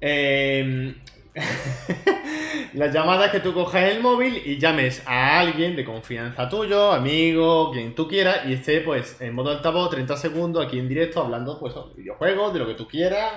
[0.00, 0.94] Eh,
[2.74, 6.92] la llamada es que tú coges el móvil y llames a alguien de confianza tuyo,
[6.92, 11.22] amigo, quien tú quieras, y esté pues en modo altavoz 30 segundos aquí en directo
[11.22, 13.32] hablando pues de videojuegos, de lo que tú quieras.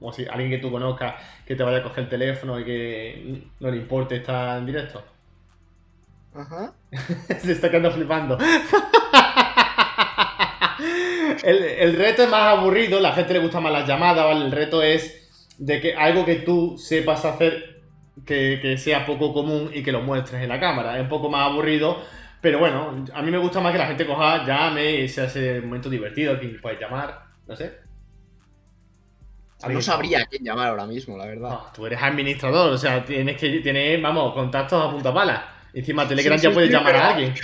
[0.00, 1.14] O si alguien que tú conozcas
[1.46, 5.02] que te vaya a coger el teléfono y que no le importe estar en directo.
[6.34, 6.74] Ajá.
[7.40, 8.38] Se está quedando flipando.
[11.42, 14.44] El, el reto es más aburrido, la gente le gusta más las llamadas, ¿vale?
[14.44, 15.25] El reto es
[15.58, 17.82] de que algo que tú sepas hacer
[18.24, 20.96] que, que sea poco común y que lo muestres en la cámara.
[20.96, 22.02] Es un poco más aburrido,
[22.40, 25.60] pero bueno, a mí me gusta más que la gente coja, llame y sea ese
[25.60, 27.86] momento divertido, que puedes llamar, no sé.
[29.68, 31.48] No sabría a quién llamar ahora mismo, la verdad.
[31.48, 35.52] No, tú eres administrador, o sea, tienes que tener, vamos, contactos a punta pala.
[35.72, 37.34] Encima Telegram Sí, ya puedes sí, llamar a alguien.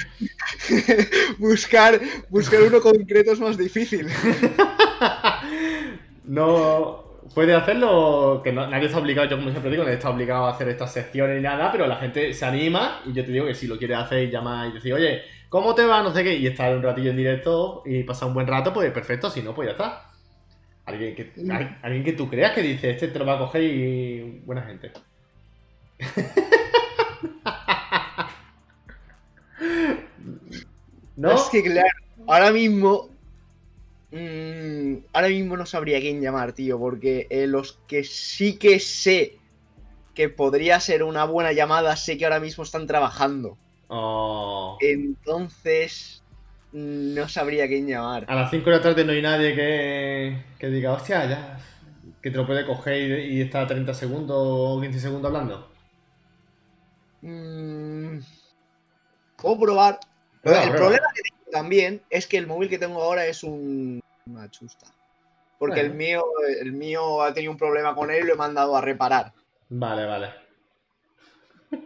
[1.39, 4.09] buscar, buscar uno concreto es más difícil.
[6.25, 10.47] no puede hacerlo, que no- nadie está obligado, yo como siempre digo, nadie está obligado
[10.47, 13.47] a hacer estas secciones ni nada, pero la gente se anima y yo te digo
[13.47, 16.03] que si lo quieres hacer y llama y decir, oye, ¿cómo te va?
[16.03, 18.91] No sé qué, y estar un ratillo en directo y pasar un buen rato, pues
[18.93, 20.11] perfecto, si no, pues ya está.
[20.87, 23.63] Alguien que, al- alguien que tú creas que dice, este te lo va a coger
[23.65, 24.93] y buena gente.
[31.17, 31.33] ¿No?
[31.33, 31.89] Es que claro,
[32.27, 33.09] ahora mismo.
[34.13, 39.39] Mm, ahora mismo no sabría quién llamar, tío, porque eh, los que sí que sé
[40.15, 43.59] que podría ser una buena llamada, sé que ahora mismo están trabajando.
[43.89, 44.77] Oh.
[44.81, 46.25] Entonces.
[46.73, 48.27] mm, No sabría quién llamar.
[48.29, 51.59] A las 5 de la tarde no hay nadie que, que diga, hostia, ya,
[52.23, 55.69] que te lo puede coger y, y está 30 segundos o 15 segundos hablando.
[57.23, 58.19] Mm,
[59.37, 59.99] Puedo probar.
[60.45, 64.51] El problema que tengo también es que el móvil que tengo ahora es un, una
[64.51, 64.87] chusta.
[65.59, 66.25] Porque el mío,
[66.61, 69.33] el mío ha tenido un problema con él y lo he mandado a reparar.
[69.69, 70.31] Vale, vale.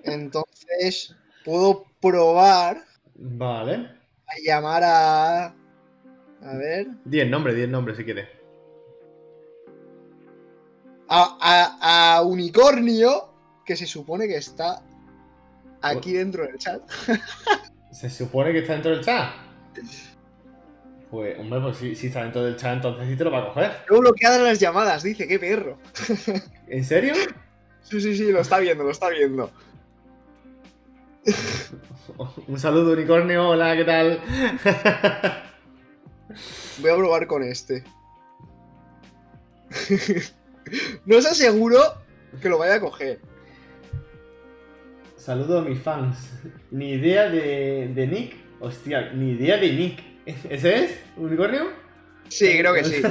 [0.05, 2.83] Entonces, puedo probar
[3.14, 3.74] Vale.
[4.26, 5.44] a llamar a.
[5.46, 6.87] A ver.
[7.05, 8.29] 10 nombres, 10 nombres si quieres.
[11.09, 13.29] A, a- a Unicornio,
[13.64, 14.83] que se supone que está
[15.83, 16.83] aquí dentro del chat.
[17.92, 19.31] Se supone que está dentro del chat.
[21.11, 23.49] Pues, hombre, pues si, si está dentro del chat, entonces sí te lo va a
[23.49, 23.73] coger.
[23.87, 25.79] Tengo bloqueadas las llamadas, dice, qué perro.
[26.69, 27.15] ¿En serio?
[27.83, 29.51] Sí, sí, sí, lo está viendo, lo está viendo.
[32.49, 33.51] Un saludo, unicornio.
[33.51, 34.21] Hola, ¿qué tal?
[36.79, 37.85] Voy a probar con este.
[41.05, 41.81] no os aseguro
[42.41, 43.21] que lo vaya a coger.
[45.17, 46.33] Saludo a mis fans.
[46.71, 48.46] Ni idea de, de Nick.
[48.61, 50.03] Hostia, ni idea de Nick.
[50.49, 51.05] ¿Ese es?
[51.16, 51.66] ¿Unicornio?
[52.29, 53.03] Sí, creo que sí.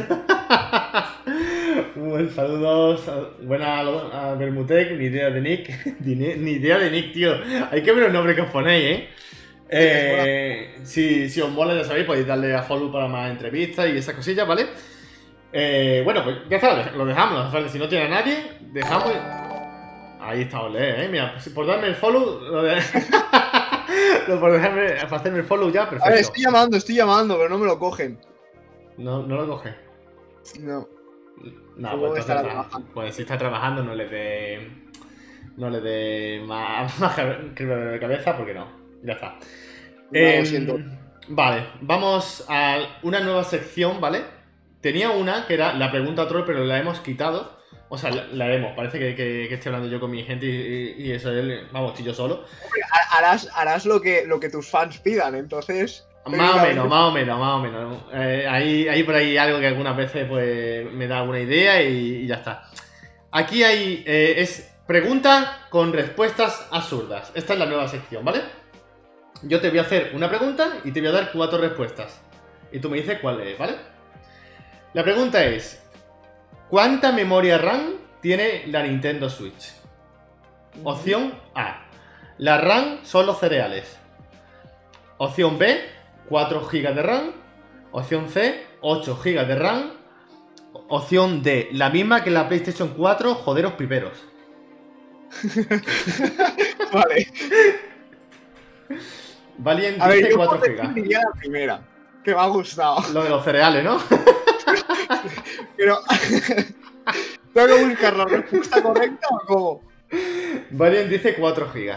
[1.96, 3.02] Un saludos.
[3.44, 6.00] Buena a Bermutec, ni idea de Nick.
[6.02, 7.36] ni, idea de Nick, tío.
[7.72, 9.08] Hay que ver los nombres que os ponéis, ¿eh?
[9.70, 13.98] Eh, si, si os mola, ya sabéis, podéis darle a follow para más entrevistas y
[13.98, 14.68] esas cosillas, ¿vale?
[15.54, 17.72] Eh, bueno, pues ya está, lo dejamos.
[17.72, 18.38] Si no tiene a nadie,
[18.74, 19.12] dejamos.
[20.20, 21.08] Ahí está Ole, ¿eh?
[21.08, 22.42] Mira, pues, por darme el follow.
[22.42, 22.78] Lo de...
[24.28, 26.06] lo por dejarme, para hacerme el follow ya, perfecto.
[26.06, 28.20] A ver, estoy llamando, estoy llamando, pero no me lo cogen.
[28.98, 29.74] No, no lo coge.
[30.60, 30.88] No.
[31.78, 32.88] No, pues, está- trabajando.
[32.94, 34.72] pues si está trabajando, no le dé.
[35.58, 38.68] No le dé más, más de cabeza, porque no.
[39.04, 39.36] Ya está.
[40.12, 40.80] No, Em, lo siento.
[41.28, 44.22] Vale, vamos a una nueva sección, ¿vale?
[44.82, 47.58] Tenía una que era la pregunta troll, pero la hemos quitado.
[47.90, 48.76] O sea, la, la.
[48.76, 51.68] Parece que, que- que estoy hablando yo con mi gente y, y- y eso, él,
[51.72, 52.46] vamos, estoy yo solo.
[52.92, 56.06] Ha- Harás, harás lo, que, lo que tus fans pidan, entonces.
[56.26, 57.98] Más o menos, más o menos, más o menos.
[58.12, 62.24] Eh, hay, hay por ahí algo que algunas veces pues me da alguna idea y,
[62.24, 62.64] y ya está.
[63.32, 67.32] Aquí hay eh, es pregunta con respuestas absurdas.
[67.36, 68.42] Esta es la nueva sección, ¿vale?
[69.44, 72.20] Yo te voy a hacer una pregunta y te voy a dar cuatro respuestas.
[72.72, 73.76] Y tú me dices cuál es, ¿vale?
[74.94, 75.85] La pregunta es:
[76.70, 79.74] ¿Cuánta memoria RAM tiene la Nintendo Switch?
[80.84, 81.86] Opción A.
[82.40, 83.98] La RAM son los cereales.
[85.18, 85.80] Opción B,
[86.28, 87.32] 4 GB de RAM.
[87.92, 89.92] Opción C, 8 GB de RAM.
[90.90, 94.26] Opción D, la misma que la PlayStation 4, joderos piperos.
[96.92, 97.28] Vale.
[100.16, 101.08] Dice yo 4 por GB.
[101.12, 101.82] la primera,
[102.24, 102.98] que me ha gustado.
[103.14, 104.00] Lo de los cereales, ¿no?
[105.78, 106.00] Pero.
[107.54, 109.82] ¿Tengo que buscar la respuesta correcta o cómo?
[110.72, 111.94] Valiant dice 4 GB.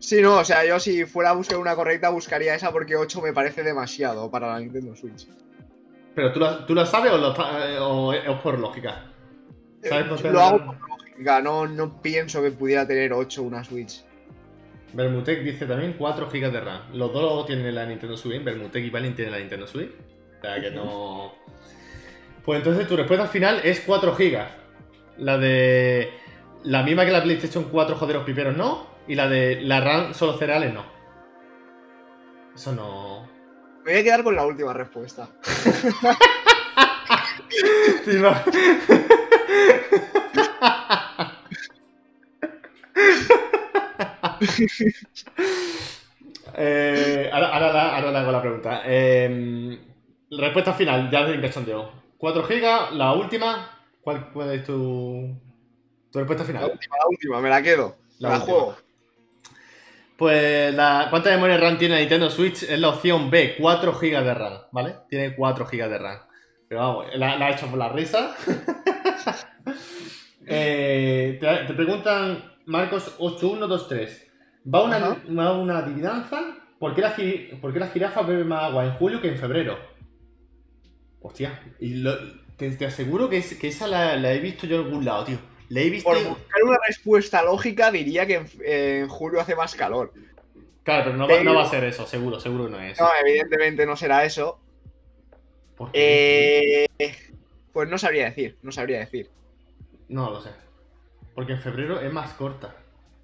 [0.00, 3.20] Sí, no, o sea, yo si fuera a buscar una correcta buscaría esa porque 8
[3.20, 5.28] me parece demasiado para la Nintendo Switch.
[6.14, 9.12] Pero tú la, tú la sabes o, lo eh, o es por lógica.
[9.82, 13.62] ¿Sabes por qué Lo hago por lógica, no, no pienso que pudiera tener 8 una
[13.62, 14.04] Switch.
[14.92, 16.82] Bermutec dice también 4 GB de RAM.
[16.94, 18.42] Los dos tienen la Nintendo Switch.
[18.42, 19.92] Bermutec y Valiant tienen la Nintendo Switch.
[20.38, 21.34] O sea que no.
[22.44, 24.38] Pues entonces tu respuesta final es 4 GB.
[25.18, 26.10] La de.
[26.64, 28.86] La misma que la PlayStation 4 joderos piperos no.
[29.06, 30.84] Y la de la RAM solo cereales no.
[32.54, 33.28] Eso no.
[33.84, 35.28] Me voy a quedar con la última respuesta.
[46.52, 48.82] Eh, ahora, ahora, ahora le hago la pregunta.
[48.84, 49.78] Eh,
[50.30, 51.99] respuesta final, ya de cachondeo.
[52.20, 53.70] 4 GB, la última.
[54.02, 55.34] ¿Cuál, cuál es tu,
[56.10, 56.70] tu respuesta La final?
[56.72, 57.96] última, la última, me la quedo.
[58.18, 58.76] La La, juego.
[60.16, 62.64] Pues la ¿cuánta memoria RAM tiene la Nintendo Switch?
[62.64, 64.96] Es la opción B, 4 GB de RAM, ¿vale?
[65.08, 66.18] Tiene 4 GB de RAM.
[66.68, 68.36] Pero vamos, la, la ha hecho por la risa.
[70.52, 74.32] Eh, te, te preguntan, Marcos 8123.
[74.74, 76.40] ¿Va una, una, una adivinanza?
[76.78, 77.14] ¿Por qué, la,
[77.60, 79.78] ¿Por qué la jirafa bebe más agua en julio que en febrero?
[81.22, 82.16] Hostia, y lo-
[82.56, 85.24] te, te aseguro que, es- que esa la, la he visto yo en algún lado,
[85.24, 85.38] tío.
[85.68, 86.08] La he visto.
[86.10, 90.12] Por buscar una respuesta lógica diría que en, en julio hace más calor.
[90.82, 93.04] Claro, pero no, va, no va a ser eso, seguro, seguro que no es eso.
[93.04, 94.58] No, evidentemente no será eso.
[95.76, 96.86] ¿Por qué?
[96.98, 97.16] Eh,
[97.72, 99.30] pues no sabría decir, no sabría decir.
[100.08, 100.50] No lo sé.
[101.34, 102.74] Porque en febrero es más corta.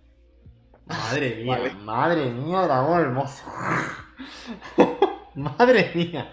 [0.87, 1.71] Madre mía, Vale.
[1.75, 3.43] madre mía, dragón hermoso.
[5.37, 6.31] madre mía.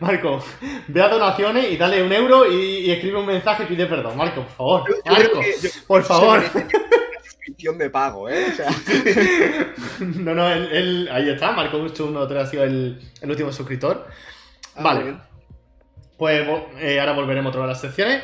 [0.00, 0.42] Marco,
[0.88, 2.54] ve a donaciones y dale un euro y,
[2.86, 4.16] y escribe un mensaje y pide perdón.
[4.16, 4.84] Marco, por favor.
[4.88, 6.42] Yo- yo Marco, creo que- yo- por favor.
[7.24, 8.46] Suscripción de pago, ¿eh?
[8.50, 8.70] O sea,
[10.00, 11.52] no, no, él, él- ahí está.
[11.52, 14.06] Marco 113 ha sido el, el último suscriptor.
[14.76, 15.16] ah, Vale.
[16.16, 16.46] Pues
[16.80, 18.22] eh, ahora volveremos a todas las secciones.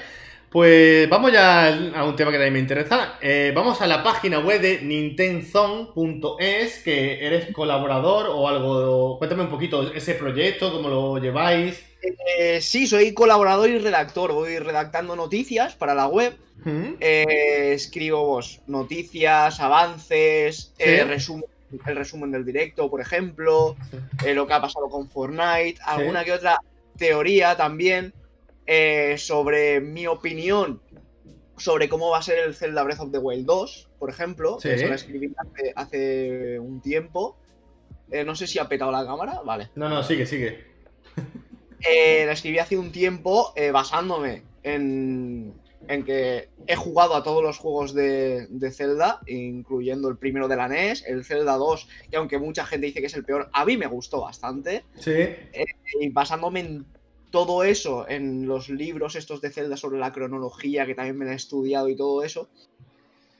[0.51, 3.19] Pues vamos ya a un tema que también me interesa.
[3.21, 9.17] Eh, vamos a la página web de nintenzone.es, que eres colaborador o algo.
[9.19, 11.81] Cuéntame un poquito ese proyecto, cómo lo lleváis.
[12.03, 14.33] Eh, sí, soy colaborador y redactor.
[14.33, 16.37] Voy redactando noticias para la web.
[16.65, 16.95] ¿Mm?
[16.99, 21.09] Eh, escribo vos, noticias, avances, eh, Sí.
[21.09, 21.45] resumen
[21.87, 23.77] el resumen del directo, por ejemplo,
[24.27, 26.59] lo que ha pasado con Fortnite, alguna que otra
[26.99, 28.13] teoría también
[28.73, 30.81] eh, sobre mi opinión
[31.57, 34.79] sobre cómo va a ser el Zelda Breath of the Wild 2, por ejemplo, que
[34.79, 35.31] se lo escribí
[35.75, 37.37] hace, un tiempo.
[38.11, 39.69] Eh, no sé si ha petado la cámara, vale.
[39.75, 40.65] No, no, sigue, sigue.
[42.27, 45.53] la escribí hace un tiempo basándome en,
[45.89, 50.69] en que he jugado a todos los juegos de, Zelda, incluyendo el primero de la
[50.69, 53.77] NES, el Zelda 2, y aunque mucha gente dice que es el peor, a mí
[53.77, 54.85] me gustó bastante.
[54.97, 55.11] Sí.
[55.11, 55.67] Eh,
[56.01, 56.87] y basándome en
[57.31, 61.35] todo eso, en los libros estos de Zelda sobre la cronología, que también me he
[61.35, 62.49] estudiado y todo eso,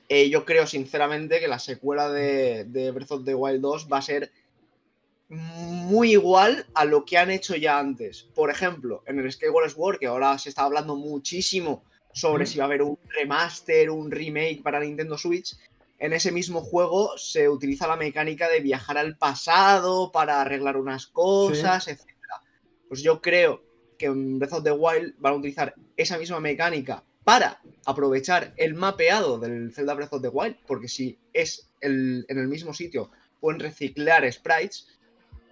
[0.09, 3.97] eh, yo creo sinceramente que la secuela de, de Breath of the Wild 2 va
[3.97, 4.31] a ser
[5.29, 8.23] muy igual a lo que han hecho ya antes.
[8.35, 12.65] Por ejemplo, en el Skyward Sword, que ahora se está hablando muchísimo sobre si va
[12.65, 15.55] a haber un remaster, un remake para Nintendo Switch.
[15.99, 21.07] En ese mismo juego se utiliza la mecánica de viajar al pasado para arreglar unas
[21.07, 22.01] cosas, etc.
[22.89, 23.70] Pues yo creo
[24.01, 28.73] que en Breath of the Wild van a utilizar esa misma mecánica para aprovechar el
[28.73, 33.59] mapeado del Zelda Breath of the Wild, porque si es en el mismo sitio pueden
[33.59, 34.87] reciclar sprites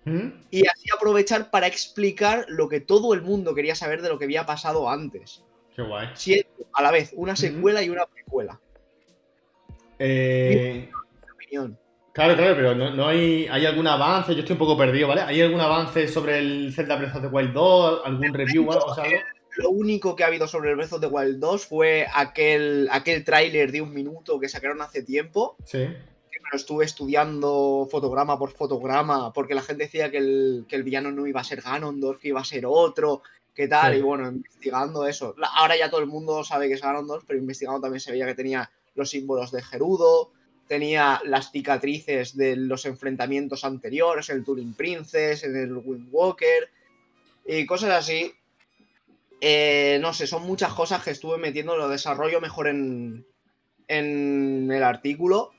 [0.06, 0.30] ¿Mm?
[0.50, 4.26] y así aprovechar para explicar lo que todo el mundo quería saber de lo que
[4.26, 5.44] había pasado antes.
[5.76, 6.08] Qué guay.
[6.74, 8.60] a la vez una secuela y una precuela.
[10.00, 10.90] Eh...
[12.20, 15.22] Claro, claro, pero no, hay, hay algún avance, yo estoy un poco perdido, ¿vale?
[15.22, 18.02] ¿Hay algún avance sobre el Zelda Breath of the Wild 2?
[18.04, 18.94] ¿Algún review o algo?
[19.56, 23.24] Lo único que ha habido sobre el Breath of the Wild 2 fue aquel, aquel
[23.24, 25.56] tráiler de un minuto que sacaron hace tiempo.
[25.64, 25.78] Sí.
[25.78, 30.76] Que me lo estuve estudiando fotograma por fotograma, porque la gente decía que el, que
[30.76, 33.22] el villano no iba a ser Ganondorf, que iba a ser otro,
[33.56, 35.36] qué tal, y bueno, investigando eso.
[35.56, 38.36] Ahora ya todo el mundo sabe que es Ganondorf, pero investigando también se veía que
[38.36, 40.34] tenía los símbolos de Gerudo,
[40.70, 46.70] tenía las cicatrices de los enfrentamientos anteriores, el Turing Princess, en el Wind Walker,
[47.46, 48.32] y cosas así.
[49.42, 53.26] Eh, no sé, son muchas cosas que estuve metiendo, lo desarrollo mejor en,
[53.88, 55.52] en el artículo.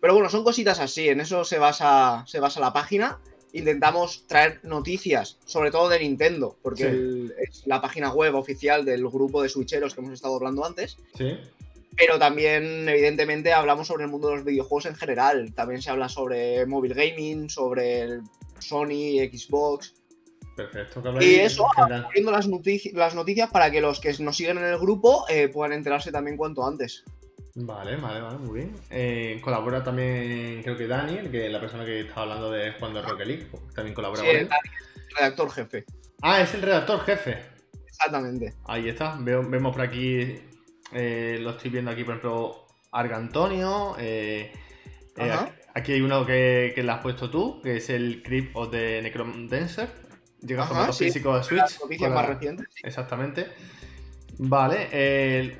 [0.00, 3.20] Pero bueno, son cositas así, en eso se basa, se basa la página
[3.52, 9.42] intentamos traer noticias, sobre todo de Nintendo, porque es la página web oficial del grupo
[9.42, 10.98] de switcheros que hemos estado hablando antes.
[11.16, 11.38] Sí.
[11.98, 15.52] Pero también, evidentemente, hablamos sobre el mundo de los videojuegos en general.
[15.52, 18.20] También se habla sobre mobile gaming, sobre
[18.60, 19.94] Sony, Xbox.
[20.54, 21.02] Perfecto.
[21.20, 22.48] y eso, poniendo las,
[22.92, 26.36] las noticias para que los que nos siguen en el grupo eh, puedan enterarse también
[26.36, 27.04] cuanto antes.
[27.54, 28.74] Vale, vale, vale, muy bien.
[28.90, 32.94] Eh, colabora también, creo que Daniel, que es la persona que estaba hablando de Juan
[32.94, 34.48] Rocket League, también colabora sí, con él.
[35.16, 35.84] redactor jefe.
[36.22, 37.38] Ah, es el redactor jefe.
[37.86, 38.54] Exactamente.
[38.66, 39.16] Ahí está.
[39.18, 40.40] vemos por aquí,
[40.92, 43.96] eh, lo estoy viendo aquí, por ejemplo, Argantonio.
[43.98, 44.52] Eh,
[45.74, 49.02] aquí hay uno que, que le has puesto tú, que es el Crypt of the
[49.02, 49.88] Necrodancer.
[50.40, 51.78] Llega a formato físico a Switch.
[52.08, 52.64] más reciente.
[52.82, 53.48] Exactamente.
[54.38, 54.88] Vale,
[55.38, 55.58] el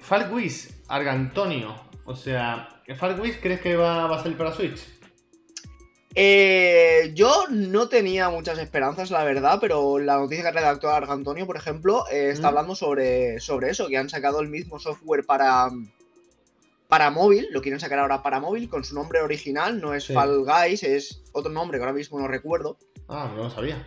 [0.89, 1.75] Argantonio.
[2.05, 4.98] O sea, ¿Farwiz crees que va, a salir para Switch?
[6.21, 11.57] Eh, yo no tenía muchas esperanzas, la verdad, pero la noticia que redactó Argantonio, por
[11.57, 12.51] ejemplo, eh, está mm.
[12.51, 15.71] hablando sobre, sobre eso, que han sacado el mismo software para,
[16.89, 20.45] para móvil, lo quieren sacar ahora para móvil, con su nombre original, no es Fall
[20.45, 22.79] Guys, es otro nombre que ahora mismo no recuerdo.
[23.07, 23.87] Ah, no lo sabía.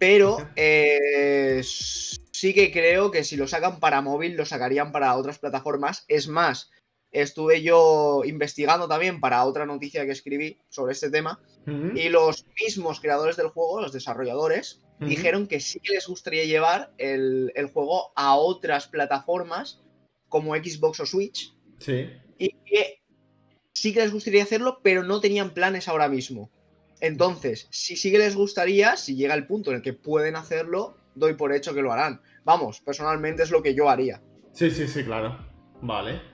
[0.00, 5.38] Pero eh, sí que creo que si lo sacan para móvil, lo sacarían para otras
[5.38, 6.06] plataformas.
[6.08, 6.72] Es más,
[7.12, 13.00] estuve yo investigando también para otra noticia que escribí sobre este tema y los mismos
[13.00, 18.36] creadores del juego, los desarrolladores, dijeron que sí que les gustaría llevar el, juego a
[18.36, 19.80] otras plataformas
[20.28, 21.54] como Xbox o Switch.
[21.78, 22.10] Sí.
[22.38, 23.02] Y que
[23.72, 26.50] sí que les gustaría hacerlo, pero no tenían planes ahora mismo.
[27.00, 30.96] Entonces, si sí que les gustaría, si llega el punto en el que pueden hacerlo,
[31.14, 32.20] doy por hecho que lo harán.
[32.44, 34.22] Vamos, personalmente es lo que yo haría.
[34.52, 35.38] Sí, sí, sí, claro.
[35.80, 36.31] Vale.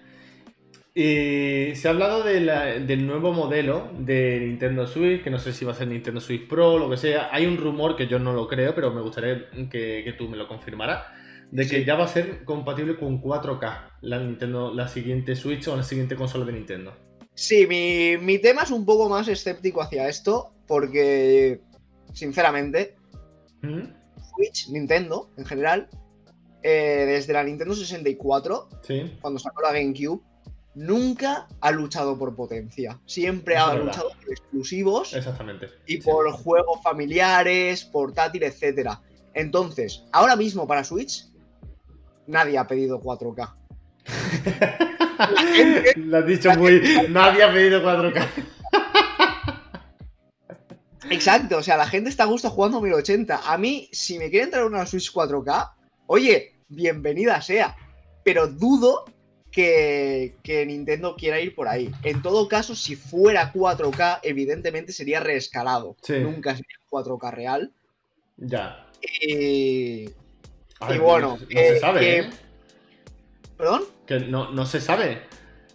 [1.01, 5.71] Y se ha hablado del nuevo modelo de Nintendo Switch, que no sé si va
[5.71, 7.29] a ser Nintendo Switch Pro o lo que sea.
[7.31, 10.49] Hay un rumor que yo no lo creo, pero me gustaría que, tú me lo
[10.49, 11.07] confirmaras,
[11.53, 15.77] de que ya va a ser compatible con 4K la, Nintendo, la siguiente Switch o
[15.77, 16.97] la siguiente consola de Nintendo.
[17.33, 21.61] Sí, mi, tema es un poco más escéptico hacia esto, porque,
[22.13, 22.97] sinceramente,
[23.63, 23.85] ¿Mm?
[24.35, 25.89] Switch, Nintendo en general,
[26.65, 28.69] eh, desde la Nintendo 64,
[29.21, 30.23] cuando sacó la GameCube,
[30.79, 33.01] nunca ha luchado por potencia.
[33.05, 35.13] Siempre ha luchado por exclusivos.
[35.13, 35.69] Exactamente.
[35.87, 38.91] Y por juegos familiares, portátil, etc.
[39.35, 41.27] Entonces, ahora mismo para Switch,
[42.29, 43.55] nadie ha pedido 4K.
[45.97, 46.81] Lo has dicho muy.
[47.09, 48.27] Nadie ha pedido 4K.
[51.11, 53.41] Exacto, o sea, la gente está a gusto jugando 1080.
[53.51, 55.73] A mí, si me quieren traer una Switch 4K,
[56.07, 57.77] oye, bienvenida sea.
[58.25, 59.07] Pero dudo
[59.59, 61.91] que, que Nintendo quiera ir por ahí.
[62.05, 65.97] En todo caso, si fuera 4K, evidentemente sería reescalado.
[66.01, 66.21] Sí.
[66.21, 67.73] Nunca sería 4K real.
[68.37, 68.87] Ya.
[69.21, 72.31] Y, Y bueno, no, no eh, se sabe, eh, ¿eh?
[73.57, 73.83] ¿Perdón?
[74.07, 75.23] Que no, no se sabe.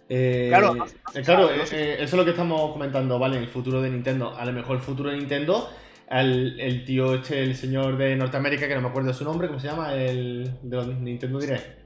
[0.08, 3.36] Eh, Claro, se claro, sabe, se eso es lo que estamos comentando, ¿vale?
[3.36, 4.34] El futuro de Nintendo.
[4.34, 5.68] A lo mejor el futuro de Nintendo,
[6.08, 9.60] el, el tío este, el señor de Norteamérica, que no me acuerdo su nombre, ¿cómo
[9.60, 9.92] se llama?
[9.92, 11.84] El de los Nintendo Direct.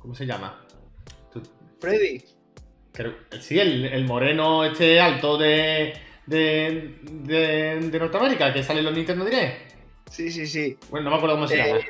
[0.00, 0.67] ¿Cómo se llama?
[1.80, 2.22] Freddy.
[2.92, 5.94] creo- sí, el, el moreno este alto de,
[6.26, 9.72] de, de, de Norteamérica, que sale en los Nintendo Direct.
[10.10, 10.76] Sí, sí, sí.
[10.90, 11.80] Bueno, no me acuerdo cómo se Eh, llama.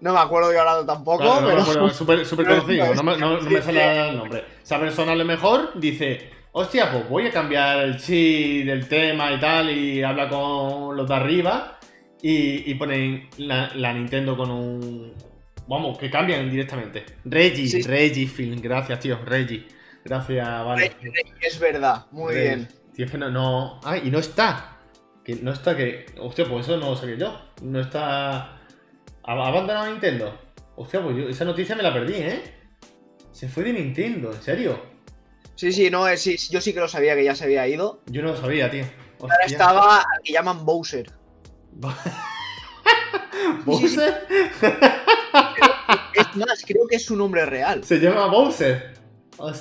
[0.00, 1.60] No me acuerdo yo ahora tampoco, Claro, no pero.
[1.62, 4.44] acuerdo, súper conocido, no me, no- no me sí, sale el nombre.
[4.62, 9.32] Esa persona a lo mejor dice, hostia, pues voy a cambiar el chip del tema
[9.32, 11.78] y tal, y habla con los de arriba,
[12.22, 15.12] y, y ponen la, la Nintendo con un...
[15.68, 17.04] Vamos, que cambian directamente.
[17.24, 17.82] Reggie, Sí.
[17.82, 19.68] Reggie Film, gracias, tío, Reggie.
[20.04, 20.92] Gracias, vale.
[21.40, 22.48] Es verdad, muy Reggie.
[22.56, 22.68] bien.
[22.94, 23.78] Tío, es que no, no...
[23.84, 24.78] Ah, y no está.
[25.22, 26.06] Que no está que...
[26.18, 27.40] Hostia, pues eso no lo sabía yo.
[27.62, 28.36] No está...
[28.38, 30.38] ¿Ha ha abandonado Nintendo?
[30.76, 32.42] Hostia, pues yo esa noticia me la perdí, ¿eh?
[33.30, 34.80] Se fue de Nintendo, ¿en serio?
[35.54, 38.00] Sí, sí, no, es, sí, yo sí que lo sabía que ya se había ido.
[38.06, 38.84] Yo no lo sabía, tío.
[39.20, 41.10] Ahora estaba al que llaman Bowser.
[43.66, 44.26] ¿Bowser?
[46.14, 47.84] Es más, creo que es su nombre real.
[47.84, 48.94] Se llama Bowser.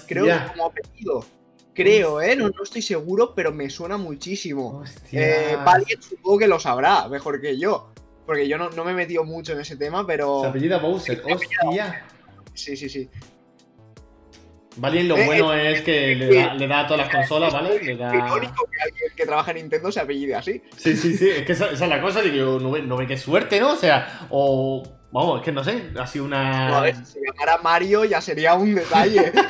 [0.08, 0.48] Creo que Hostia.
[0.52, 1.26] como apellido.
[1.74, 2.36] Creo, ¿eh?
[2.36, 4.80] No, no estoy seguro, pero me suena muchísimo.
[4.80, 5.22] Hostia.
[5.22, 7.94] Eh, Valiant supongo que lo sabrá mejor que yo.
[8.26, 10.42] Porque yo no, no me he metido mucho en ese tema, pero.
[10.42, 11.22] Se apellida Bowser.
[11.24, 12.06] Hostia.
[12.54, 13.08] Sí, sí, sí.
[14.78, 17.82] Valiant lo Eh, bueno es que le da, le da a todas las consolas, ¿vale?
[17.82, 18.14] Le da...
[18.16, 20.62] Irónico que alguien que trabaja en Nintendo se apellide así.
[20.76, 23.08] Sí, sí, sí, es que esa, esa es la cosa, digo, no ve, no ve
[23.08, 23.74] qué suerte, ¿no?
[23.74, 24.84] O sea, o.
[25.12, 26.70] Vamos, es que no sé, ha sido una.
[26.70, 29.32] No, a ver, si se llamara Mario ya sería un detalle.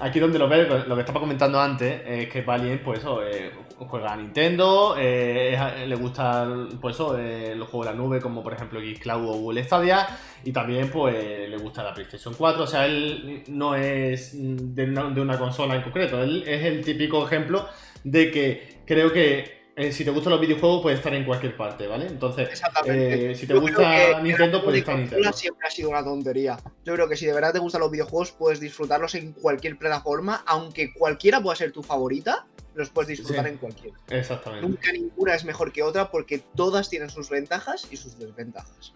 [0.00, 3.50] Aquí donde lo ves, lo que estaba comentando antes, es que Valiant, pues eso, eh,
[3.78, 8.40] juega a Nintendo, eh, le gustan, pues eso, eh, los juegos de la nube, como
[8.44, 10.06] por ejemplo Xcloud o Google Stadia,
[10.44, 15.10] y también, pues, le gusta la PlayStation 4, o sea, él no es de una,
[15.10, 17.66] de una consola en concreto, él es el típico ejemplo
[18.04, 21.90] de que creo que eh, si te gustan los videojuegos, puedes estar en cualquier parte,
[21.90, 22.06] ¿ale?
[22.06, 23.30] Entonces, Exactamente.
[23.30, 25.32] eh, si te Yo gusta Nintendo, de está consola Nintendo.
[25.32, 26.58] siempre ha sido una tontería.
[26.84, 30.42] Yo creo que si de verdad te gustan los videojuegos, puedes disfrutarlos en cualquier plataforma,
[30.46, 33.50] aunque cualquiera pueda ser tu favorita, los puedes disfrutar Sí.
[33.52, 33.96] en cualquiera.
[34.10, 34.66] Exactamente.
[34.68, 38.92] Nunca ninguna es mejor que otra porque todas tienen sus ventajas y sus desventajas.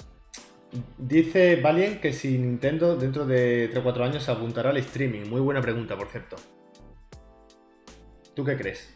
[0.99, 5.29] Dice Valiant que si Nintendo dentro de 3 o 4 años se apuntará al streaming.
[5.29, 6.37] Muy buena pregunta, por cierto.
[8.35, 8.95] ¿Tú qué crees?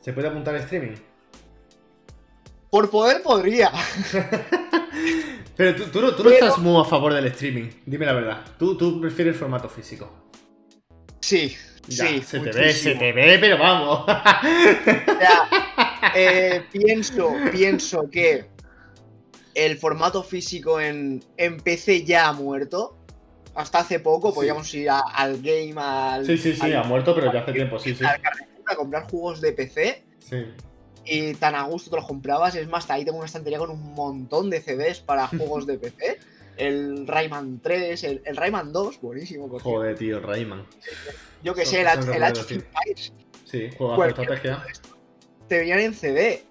[0.00, 0.94] ¿Se puede apuntar al streaming?
[2.70, 3.72] Por poder podría.
[5.56, 8.12] Pero tú, tú no, tú no Pero- estás muy a favor del streaming, dime la
[8.12, 8.44] verdad.
[8.58, 10.10] Tú, tú prefieres el formato físico.
[11.20, 11.56] Sí,
[11.88, 12.22] Ya, sí.
[12.22, 14.04] se te ve, se te ve, pero vamos.
[14.06, 15.48] Sea,
[16.14, 18.46] eh, pienso, pienso que
[19.54, 22.94] el formato físico en, en PC ya ha muerto.
[23.54, 24.34] Hasta hace poco Sí.
[24.36, 27.52] podíamos ir a- al game, al, sí, sí, sí, al- ha muerto, pero ya hace
[27.52, 28.04] tiempo, sí, sí.
[28.04, 30.44] Carrefour a comprar juegos de PC Sí.
[31.08, 32.54] Y tan a gusto te los comprabas.
[32.54, 36.18] Es más, ahí tengo una estantería con un montón de CDs para juegos de PC.
[36.56, 39.48] El Rayman 3, el, el Rayman 2, buenísimo.
[39.48, 39.62] por.
[39.62, 40.66] Joder, tío, Rayman.
[41.44, 42.54] Yo que son- sé, el, H- el sí.
[42.54, 43.12] Empires
[43.44, 44.64] Sí, juega de estrategia.
[45.48, 46.42] te venían en CD.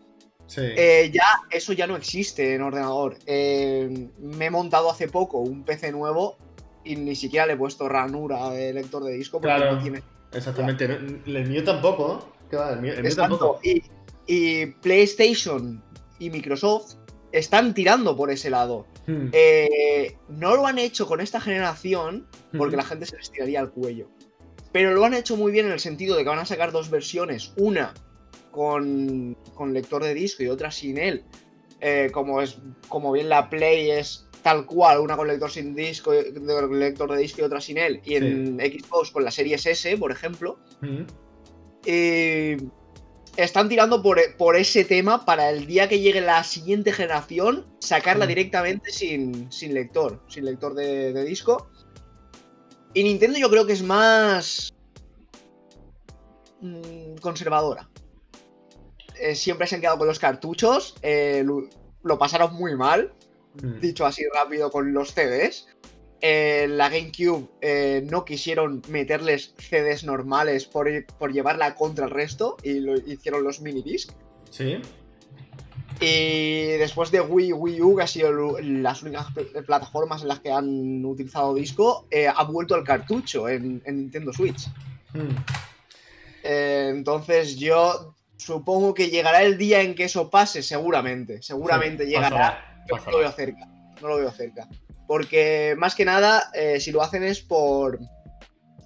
[0.47, 0.61] Sí.
[0.63, 3.17] Eh, ya, eso ya no existe en ordenador.
[3.25, 6.37] Eh, me he montado hace poco un PC nuevo
[6.85, 9.75] y ni siquiera le he puesto ranura de lector de disco porque Claro.
[9.75, 10.01] no tiene.
[10.31, 10.85] Exactamente.
[10.85, 12.13] El mío tampoco.
[12.31, 12.45] ¿eh?
[12.49, 12.71] ¿Qué va?
[12.71, 13.37] El mío, el mío Exacto.
[13.37, 13.59] tampoco.
[13.61, 13.83] Y,
[14.27, 15.81] y PlayStation
[16.19, 16.95] y Microsoft
[17.31, 18.85] están tirando por ese lado.
[19.07, 19.29] Hmm.
[19.31, 22.79] Eh, no lo han hecho con esta generación porque Hmm.
[22.79, 24.09] la gente se les tiraría al cuello.
[24.73, 26.89] Pero lo han hecho muy bien en el sentido de que van a sacar dos
[26.89, 27.53] versiones.
[27.57, 27.93] Una
[28.51, 31.23] con, con lector de disco y otra sin él.
[31.79, 32.57] Eh, como, es,
[32.89, 36.31] como bien la Play es tal cual, una con lector sin disco, de-
[36.71, 38.01] lector de disco y otra sin él.
[38.03, 40.59] Y en Xbox con la Series S, por ejemplo.
[40.81, 41.03] Hmm.
[41.85, 42.57] eh,
[43.37, 48.25] están tirando por, por ese tema para el día que llegue la siguiente generación, sacarla
[48.25, 48.29] Mm.
[48.29, 51.69] directamente sin, sin lector, sin lector de, de disco.
[52.93, 54.73] Y Nintendo yo creo que es más
[56.61, 57.89] mm, conservadora.
[59.19, 61.67] Eh, siempre se han quedado con los cartuchos, eh, lo,
[62.03, 63.13] lo pasaron muy mal,
[63.59, 63.79] Hmm.
[63.79, 65.67] dicho así rápido con los CDs.
[66.21, 70.87] Eh, la GameCube eh, no quisieron meterles CDs normales por,
[71.17, 74.11] por llevarla contra el resto y lo hicieron los mini disc.
[74.49, 74.79] Sí.
[75.99, 80.39] Y después de Wii, Wii U, que ha sido las únicas pl- plataformas en las
[80.39, 84.67] que han utilizado disco, eh, ha vuelto el cartucho en, en Nintendo Switch.
[85.13, 85.35] Mm.
[86.43, 91.41] Eh, entonces yo supongo que llegará el día en que eso pase, seguramente.
[91.41, 92.85] Seguramente Sí, llegará.
[92.87, 93.65] pasará, no lo veo cerca.
[94.01, 94.67] No lo veo cerca.
[95.07, 97.99] Porque más que nada, eh, si lo hacen es por,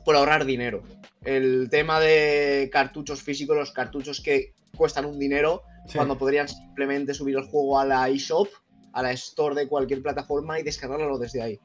[0.06, 0.84] por ahorrar dinero.
[1.24, 5.98] El tema de cartuchos físicos, los cartuchos que cuestan un dinero, Sí.
[5.98, 8.48] cuando podrían simplemente subir el juego a la eShop,
[8.94, 11.60] a la store de cualquier plataforma y descargarlo desde ahí.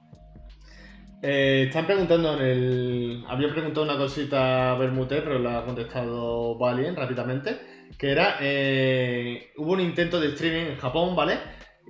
[1.22, 3.24] Eh, están preguntando en el.
[3.28, 7.58] Había preguntado una cosita a Bermute, pero la ha contestado Valien rápidamente.
[7.98, 8.36] Que era.
[8.40, 11.38] eh, hubo un intento de streaming en Japón, ¿vale?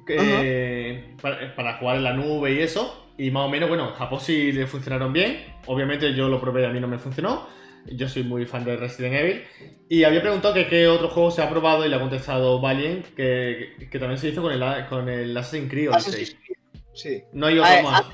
[0.06, 3.02] Que- para, para jugar en la nube y eso.
[3.18, 5.44] Y más o menos, bueno, en Japón sí le funcionaron bien.
[5.66, 7.48] Obviamente yo lo probé y a mí no me funcionó.
[7.86, 9.42] Yo soy muy fan de Resident Evil.
[9.88, 13.06] Y había preguntado que qué otro juego se ha probado y le ha contestado Valiant
[13.14, 15.90] que, que también se hizo con el, con el Assassin's Creed.
[15.92, 16.56] Assassin's Creed,
[16.92, 17.22] Sí.
[17.32, 18.04] No hay otro Ah, más.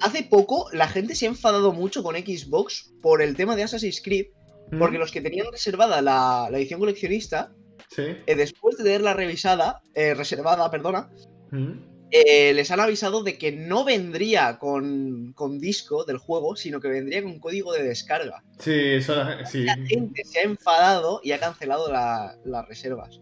[0.00, 4.00] Hace poco la gente se ha enfadado mucho con Xbox por el tema de Assassin's
[4.02, 4.26] Creed,
[4.78, 7.52] porque Mm, los que tenían reservada la, la edición coleccionista,
[7.90, 8.02] Sí.
[8.26, 11.10] eh, después de tenerla revisada, eh, reservada, perdona,
[11.50, 11.72] Mm.
[12.10, 16.88] eh, les han avisado de que no vendría con, con disco del juego, sino que
[16.88, 18.42] vendría con código de descarga.
[18.58, 19.64] Sí, eso sí.
[19.64, 23.20] La gente se ha enfadado y ha cancelado la- las reservas.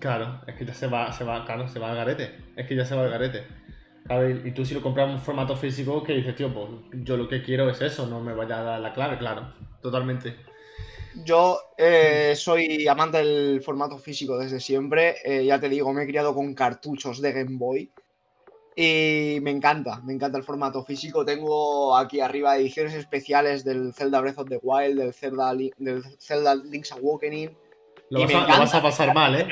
[0.00, 2.34] Claro, es que ya se va, se va, claro, se va al garete.
[2.56, 3.44] Es que ya se va al garete.
[4.44, 6.68] Y tú si lo compras en un formato físico que dices, tío, pues
[7.04, 9.54] yo lo que quiero es eso, no me vaya a dar la clave, claro.
[9.80, 10.36] Totalmente.
[11.22, 15.16] Yo eh, soy amante del formato físico desde siempre.
[15.24, 17.90] eh, ya te digo, me he criado con cartuchos de Game Boy.
[18.76, 21.24] Y me encanta, me encanta el formato físico.
[21.24, 26.56] Tengo aquí arriba ediciones especiales del Zelda Breath of the Wild, del Zelda, del Zelda
[26.56, 27.56] Link's Awakening.
[28.10, 28.60] Lo Y vas, me a, lo encanta.
[28.64, 29.46] vas a pasar mal, ¿eh?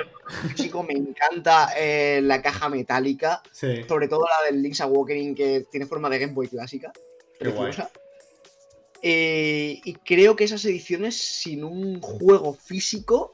[0.57, 3.85] Físico, me encanta eh, la caja metálica, Sí.
[3.89, 6.93] sobre todo la del Link's Awakening que tiene forma de Game Boy clásica.
[7.39, 7.73] Qué guay.
[9.03, 13.32] Eh, y creo que esas ediciones sin un juego físico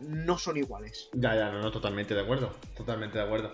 [0.00, 1.10] no son iguales.
[1.12, 2.52] Ya, ya, no, no, totalmente de acuerdo.
[2.76, 3.52] Totalmente de acuerdo.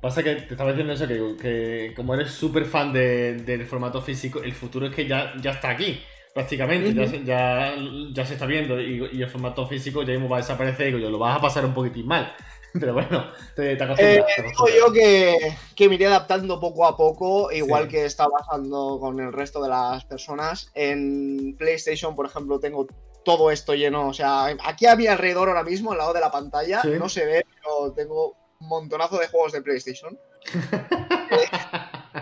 [0.00, 4.00] Pasa que te estaba diciendo eso, que, que como eres súper fan de- del formato
[4.00, 6.00] físico, el futuro es que ya, ya está aquí,
[6.34, 6.94] prácticamente.
[6.94, 7.10] ya, Ujú.
[7.10, 7.74] se- ya,
[8.12, 11.00] ya se está viendo y, y el formato físico ya mismo va a desaparecer y
[11.02, 12.34] yo, lo vas a pasar un poquitín mal.
[12.72, 14.38] Pero bueno, te, te acostumbras.
[14.38, 17.90] Eh, digo yo que, que me iré adaptando poco a poco, igual Sí.
[17.90, 20.70] que está pasando con el resto de las personas.
[20.74, 22.86] En PlayStation, por ejemplo, tengo
[23.24, 24.08] todo esto lleno.
[24.08, 26.90] O sea, aquí a mi alrededor ahora mismo, al lado de la pantalla, Sí.
[26.98, 30.18] no se ve, pero tengo un montonazo de juegos de PlayStation.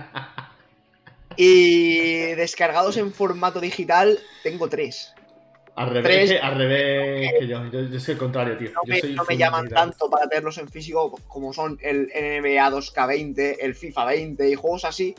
[1.36, 5.12] Y descargados en formato digital, tengo tres.
[5.76, 7.64] Al revés, que- al revés que yo.
[7.70, 7.80] yo.
[7.82, 8.70] yo soy el contrario, tío.
[8.72, 12.10] No Yo me, soy no me llaman tanto para tenerlos en físico como son el
[12.14, 15.14] NBA 2K20, el FIFA 20 y juegos así,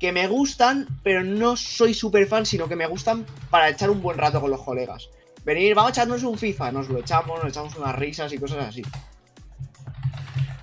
[0.00, 4.02] que me gustan, pero no soy súper fan, sino que me gustan para echar un
[4.02, 5.08] buen rato con los colegas.
[5.44, 8.66] Venir, vamos a echarnos un FIFA, nos lo echamos, nos echamos unas risas y cosas
[8.68, 8.82] así.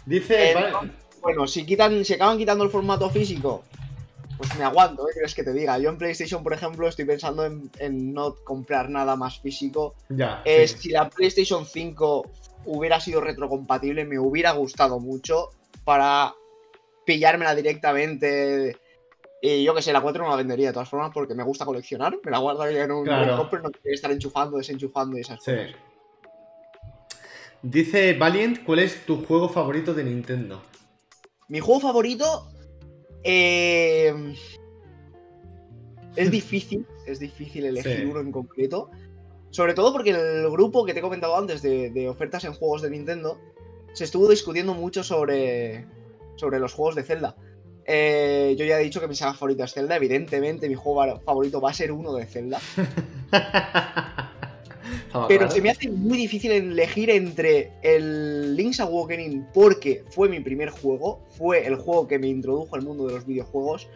[0.06, 0.52] Dice.
[0.52, 0.92] Eh, vale-.
[1.22, 3.64] Bueno, si quitan, si acaban quitando el formato físico,
[4.42, 5.12] pues me aguanto, ¿eh?
[5.14, 5.78] ¿Quieres que te diga?
[5.78, 9.94] Yo en PlayStation, por ejemplo, estoy pensando en, en no comprar nada más físico.
[10.10, 10.42] Ya.
[10.46, 10.78] Eh, sí.
[10.80, 12.32] Si la PlayStation 5
[12.66, 15.50] hubiera sido retrocompatible, me hubiera gustado mucho
[15.84, 16.34] para
[17.06, 18.78] pillármela directamente.
[19.44, 21.66] Y yo que sé, la 4 no la vendería de todas formas porque me gusta
[21.66, 22.18] coleccionar.
[22.24, 23.38] Me la guardaría en un Claro.
[23.38, 25.52] cofre, no quiero estar enchufando, desenchufando y esas Sí.
[25.52, 25.76] cosas.
[27.62, 30.64] Dice Valiant, ¿cuál es tu juego favorito de Nintendo?
[31.48, 32.51] Mi juego favorito.
[33.24, 34.14] Eh,
[36.16, 38.06] es difícil, es difícil elegir Sí.
[38.06, 38.90] uno en concreto.
[39.50, 42.82] Sobre todo porque el grupo que te he comentado antes de, de ofertas en juegos
[42.82, 43.38] de Nintendo
[43.94, 45.86] se estuvo discutiendo mucho sobre,
[46.36, 47.36] sobre los juegos de Zelda.
[47.86, 49.98] Eh, yo ya he dicho que mi saga favorita es Zelda.
[49.98, 52.62] Evidentemente, mi juego favorito va a ser uno de Zelda.
[55.12, 55.54] Estaba Pero claro.
[55.54, 61.22] se me hace muy difícil elegir entre el Link's Awakening porque fue mi primer juego,
[61.38, 63.90] fue el juego que me introdujo al mundo de los videojuegos,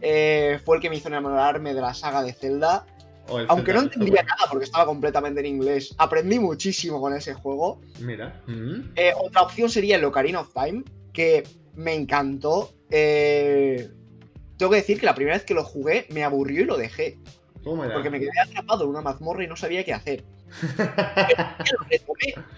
[0.00, 2.86] eh, fue el que me hizo enamorarme de la saga de Zelda,
[3.28, 5.94] O el aunque no entendía nada porque estaba completamente en inglés.
[5.98, 7.82] Aprendí muchísimo con ese juego.
[8.00, 8.40] Mira.
[8.46, 11.42] mm, Eh, otra opción sería el Ocarina of Time, que
[11.74, 12.72] me encantó.
[12.90, 13.90] Eh,
[14.56, 17.18] tengo que decir que la primera vez que lo jugué me aburrió y lo dejé,
[17.92, 20.24] porque me quedé atrapado en una mazmorra y no sabía qué hacer.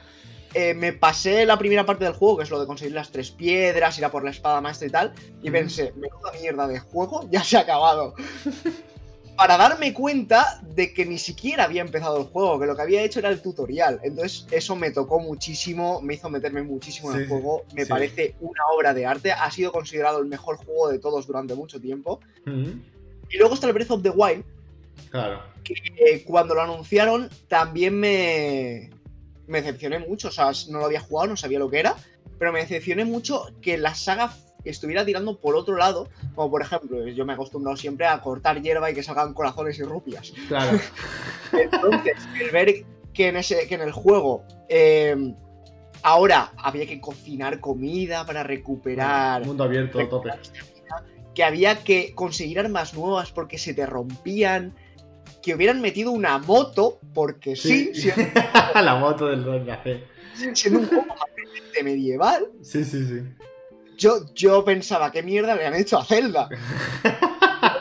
[0.59, 3.31] Eh, me pasé la primera parte del juego, que es lo de conseguir las tres
[3.31, 7.29] piedras, ir a por la espada maestra y tal, y pensé, menuda mierda de juego,
[7.31, 8.15] ya se ha acabado.
[9.37, 13.03] Para darme cuenta de que ni siquiera había empezado el juego, que lo que había
[13.03, 14.01] hecho era el tutorial.
[14.03, 17.67] Entonces, eso me tocó muchísimo, me hizo meterme muchísimo en el juego.
[17.75, 17.91] Me sí.
[17.91, 19.33] parece una obra de arte.
[19.33, 22.21] Ha sido considerado el mejor juego de todos durante mucho tiempo.
[22.47, 24.43] Y luego está el Breath of the Wild,
[25.11, 25.43] Claro.
[25.65, 28.91] que eh, cuando lo anunciaron también me,
[29.47, 30.29] me decepcioné mucho.
[30.29, 31.97] O sea, no lo había jugado, no sabía lo que era,
[32.39, 34.33] pero me decepcioné mucho que la saga
[34.65, 38.61] estuviera tirando por otro lado, como por ejemplo, yo me he acostumbrado siempre a cortar
[38.61, 40.33] hierba y que salgan corazones y rupias.
[40.49, 40.79] Claro.
[41.53, 42.85] Entonces, el ver
[43.15, 45.17] que en, ese, que en el juego eh,
[46.03, 50.31] ahora había que cocinar comida para recuperar Mundo abierto, tope.
[51.35, 54.75] que había que conseguir armas nuevas porque se te rompían,
[55.47, 58.11] que hubieran metido una moto, porque sí, Sí.
[58.11, 58.33] siendo,
[58.83, 60.03] la moto del Don Café.
[60.55, 63.21] siendo un juego completamente medieval, Sí, sí, sí.
[63.97, 66.49] yo, yo pensaba, ¿qué mierda le han hecho a Zelda?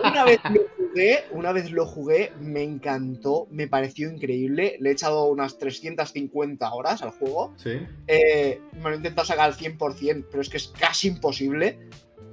[0.03, 4.93] Una vez lo jugué, una vez lo jugué, me encantó, me pareció increíble, le he
[4.93, 7.79] echado unas 350 horas al juego, Sí.
[8.05, 11.79] Eh, me lo he intentado sacar al 100%, pero es que es casi imposible.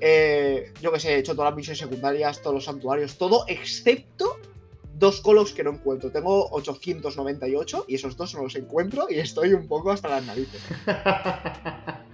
[0.01, 4.37] Eh, yo que sé, he hecho todas las misiones secundarias, todos los santuarios, todo excepto
[5.03, 6.11] dos colos que no encuentro.
[6.13, 10.63] Tengo 898 y esos dos no los encuentro y estoy un poco hasta las narices.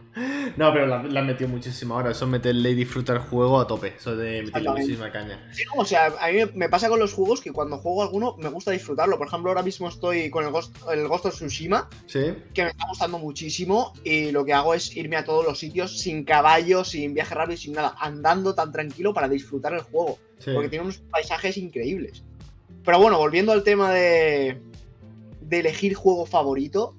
[0.56, 2.10] No, pero la, la han metido muchísimo ahora.
[2.10, 3.94] Eso es meterle y disfrutar el juego a tope.
[3.96, 5.48] Eso de meterle muchísima caña.
[5.52, 8.02] Sí, no, o sea, a mí me- me pasa con los juegos que cuando juego
[8.02, 9.16] alguno me gusta disfrutarlo.
[9.16, 12.34] Por ejemplo, ahora mismo estoy con el Ghost, el Ghost of Tsushima, Sí.
[12.52, 16.00] que me está gustando muchísimo y lo que hago es irme a todos los sitios
[16.00, 20.18] sin caballo, sin viaje rápido, sin nada, andando tan tranquilo para disfrutar el juego.
[20.40, 20.50] sí.
[20.52, 22.24] porque tiene unos paisajes increíbles.
[22.84, 24.60] Pero bueno, volviendo al tema de,
[25.40, 26.94] de elegir juego favorito,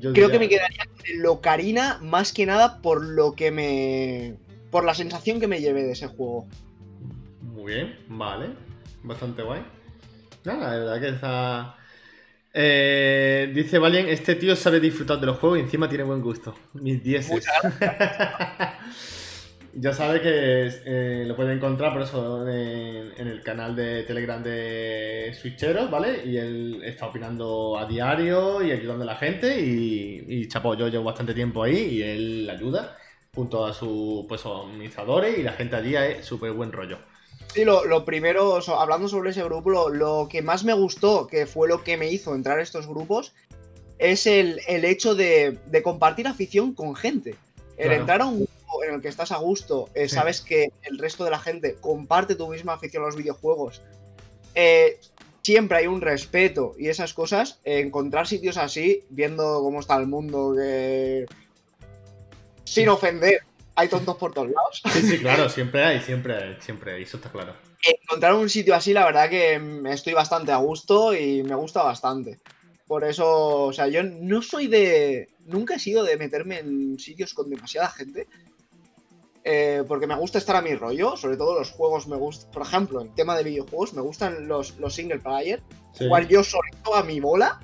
[0.00, 4.36] creo que me quedaría con Locarina más que nada por lo que me.
[4.70, 6.46] por la sensación que me llevé de ese juego.
[7.42, 8.50] Muy bien, vale.
[9.02, 9.62] Bastante guay.
[10.44, 11.76] Nada, la verdad que está.
[12.54, 16.54] Eh, dice Valien, este tío sabe disfrutar de los juegos y encima tiene buen gusto.
[16.74, 17.30] Mis 10.
[19.74, 24.42] ya sabe que eh, lo puede encontrar por eso en, en el canal de Telegram
[24.42, 26.24] de Switcheros, ¿vale?
[26.24, 29.60] Y él está opinando a diario y ayudando a la gente.
[29.60, 32.96] Y, y chapo, yo llevo bastante tiempo ahí y él ayuda
[33.34, 36.98] junto a sus pues, administradores y la gente allí es súper buen rollo.
[37.54, 41.46] Sí, lo, lo primero, hablando sobre ese grupo, lo, lo que más me gustó, que
[41.46, 43.32] fue lo que me hizo entrar a estos grupos,
[43.98, 47.36] es el, el hecho de, de compartir afición con gente.
[47.76, 48.00] El Claro.
[48.00, 50.14] entrar a un grupo en el que estás a gusto, eh, Sí.
[50.16, 53.82] sabes que el resto de la gente comparte tu misma afición a los videojuegos.
[54.54, 54.98] eh,
[55.42, 57.60] siempre hay un respeto y esas cosas.
[57.64, 61.26] eh, encontrar sitios así, viendo cómo está el mundo, que.
[62.64, 63.40] Sin ofender,
[63.76, 64.82] hay tontos por todos lados.
[64.92, 67.54] Sí, sí, claro, siempre hay, siempre hay, siempre hay, eso está claro.
[68.02, 71.82] encontrar un sitio así, la verdad que mm, estoy bastante a gusto y me gusta
[71.82, 72.38] bastante.
[72.86, 75.28] Por eso, o sea, yo no soy de.
[75.46, 78.26] Nunca he sido de meterme en sitios con demasiada gente.
[79.50, 81.16] Eh, porque me gusta estar a mi rollo.
[81.16, 82.50] Sobre todo los juegos me gustan.
[82.50, 85.62] Por ejemplo, en tema de videojuegos, me gustan los, los single player.
[85.92, 86.06] Sí.
[86.06, 87.58] Jugar yo solito a mi bola.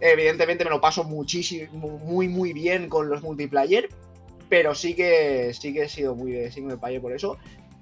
[0.00, 3.88] Evidentemente me lo paso muchísimo, muy, muy bien con los multiplayer.
[4.48, 7.38] Pero sí que, sí que he sido muy de single player por eso.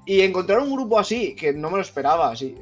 [0.07, 2.55] Y encontrar un grupo así, que no me lo esperaba, sí.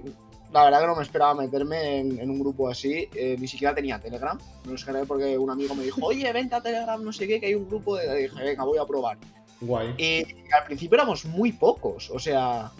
[0.52, 3.08] La verdad que no me esperaba meterme en, en un grupo así.
[3.14, 4.38] eh, ni siquiera tenía Telegram.
[4.62, 7.40] Me lo descargué porque un amigo me dijo, oye, vente a Telegram, no sé qué,
[7.40, 8.20] que hay un grupo de...
[8.20, 9.18] y dije, venga, voy a probar.
[9.62, 9.94] Guay.
[9.96, 12.10] Y al principio éramos muy pocos.
[12.10, 12.70] O sea,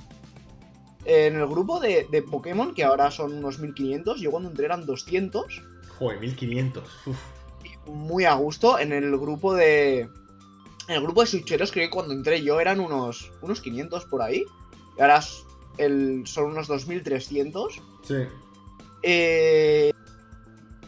[1.05, 4.87] en el grupo de, de Pokémon, que ahora son unos 1500, yo cuando entré eran
[4.87, 5.63] 200.
[5.99, 6.85] Joder, 1500.
[7.07, 7.19] Uf.
[7.87, 8.79] Muy a gusto.
[8.79, 10.09] En el grupo de...
[10.89, 14.23] En el grupo de switcheros creo que cuando entré yo eran unos, unos 500 por
[14.23, 14.45] ahí.
[14.99, 15.21] Y ahora
[15.79, 17.81] el, son unos 2300.
[18.03, 18.15] Sí.
[19.05, 19.93] eh,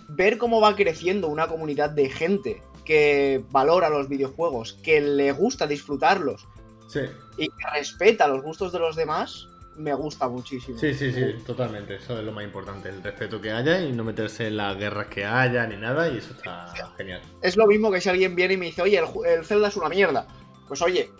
[0.09, 5.67] ver cómo va creciendo una comunidad de gente que valora los videojuegos, que le gusta
[5.67, 6.47] disfrutarlos
[6.89, 7.01] Sí,
[7.39, 10.79] y que respeta los gustos de los demás, me gusta muchísimo.
[10.79, 11.97] sí, sí, sí, totalmente.
[11.97, 15.07] Eso es lo más importante, el respeto que haya y no meterse en las guerras
[15.09, 17.21] que haya ni nada y eso está genial.
[17.43, 19.89] Es lo mismo que si alguien viene y me dice, oye, el, Zelda es una
[19.89, 20.29] mierda.
[20.69, 21.11] Pues oye,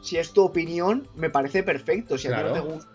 [0.00, 2.16] si es tu opinión, me parece perfecto.
[2.16, 2.90] Si a ti no te gusta,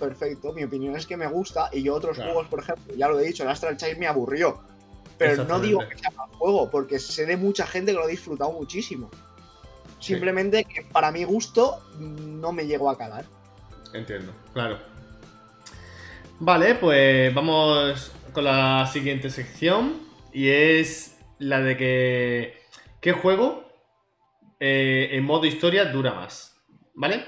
[0.00, 0.52] perfecto.
[0.52, 2.32] Mi opinión es que me gusta y yo otros Claro.
[2.32, 4.60] juegos, por ejemplo, ya lo he dicho, el Astral Chain me aburrió.
[5.18, 8.08] Pero no digo que sea mal juego, porque sé de mucha gente que lo ha
[8.08, 9.10] disfrutado muchísimo.
[10.00, 13.24] Simplemente que para mi gusto no me llegó a calar.
[13.92, 14.78] Entiendo, claro.
[16.40, 20.00] Vale, pues vamos con la siguiente sección
[20.32, 22.64] y es la de que.
[23.00, 23.64] ¿Qué juego
[24.58, 26.56] eh, en modo historia dura más?
[26.94, 27.24] ¿Vale?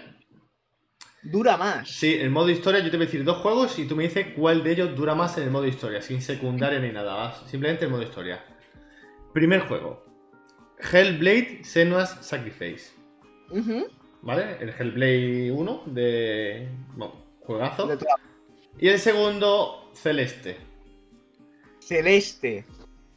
[1.31, 1.91] Dura más.
[1.91, 4.29] Sí, en modo historia yo te voy a decir dos juegos y tú me dices
[4.37, 7.43] cuál de ellos dura más en el modo historia, sin secundaria ni nada, ¿vas?
[7.51, 8.45] simplemente en modo historia.
[9.33, 10.05] Primer juego.
[10.79, 12.93] Hellblade Senua's Sacrifice.
[14.23, 14.57] ¿Vale?
[14.61, 16.69] El Hellblade 1 de.
[16.95, 17.89] Bueno, juegazo.
[17.89, 17.99] De
[18.79, 20.59] Y el segundo, Celeste.
[21.81, 22.67] Celeste.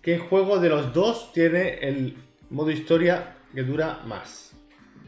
[0.02, 2.18] ¿Qué juego de los dos tiene el
[2.50, 4.56] modo historia que dura más?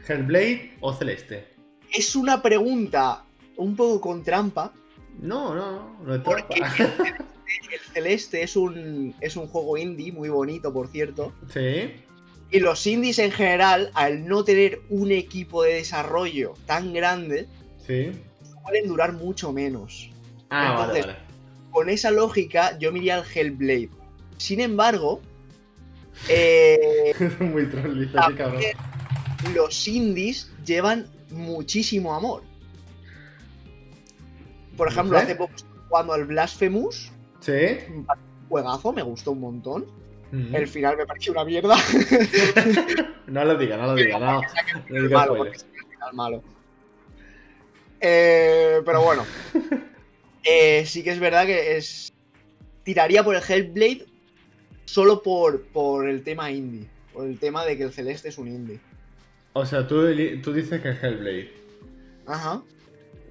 [0.06, 1.51] ¿Hellblade o Celeste?
[1.92, 3.24] Es una pregunta
[3.56, 4.72] un poco con trampa.
[5.20, 6.74] No, no, no, no es ¿Por trampa.
[6.78, 11.32] El Celeste es un, es un juego indie muy bonito, por cierto.
[11.52, 11.92] sí,
[12.50, 17.46] Y los indies en general, al no tener un equipo de desarrollo tan grande,
[17.86, 18.10] sí.
[18.62, 20.10] suelen durar mucho menos.
[20.50, 21.18] Ah, Entonces- vale.
[21.70, 23.88] Con esa lógica, yo me iría al Hellblade.
[24.36, 25.22] Sin embargo,
[26.28, 27.66] eh, Muy
[29.54, 32.42] los indies llevan muchísimo amor.
[34.76, 37.52] Por ejemplo, hace poco estuve jugando al Blasphemous, Sí.
[37.92, 38.06] un
[38.48, 39.86] juegazo, me gustó un montón.
[40.32, 41.76] El final me pareció una mierda.
[43.26, 44.40] No lo diga, no lo diga, no.
[44.90, 46.42] No diga malo, el final malo.
[48.00, 49.24] Eh, pero bueno.
[50.44, 52.12] Eh, sí que es verdad que es.
[52.82, 54.06] Tiraría por el Hellblade
[54.86, 56.88] solo por, por el tema indie.
[57.12, 58.80] Por el tema de que el Celeste es un indie.
[59.54, 60.06] O sea, tú,
[60.42, 61.52] tú dices que es Hellblade.
[62.26, 62.62] Ajá.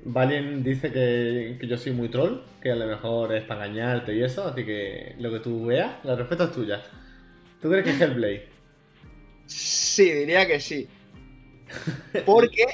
[0.04, 4.16] Valien dice que, que yo soy muy troll, que a lo mejor es para engañarte
[4.16, 6.82] y eso, así que lo que tú veas, la respuesta es tuya.
[7.62, 8.48] ¿Tú crees que es Hellblade?
[9.46, 10.88] Sí, diría que sí.
[12.26, 12.66] Porque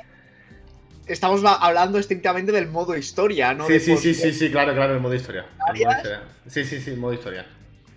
[1.06, 3.68] estamos hablando estrictamente del modo historia, ¿no?
[3.68, 5.46] sí, de sí, sí, sí, sí, claro, claro, el modo historia.
[5.74, 6.22] El modo historia.
[6.48, 7.46] Sí, sí, sí, modo historia.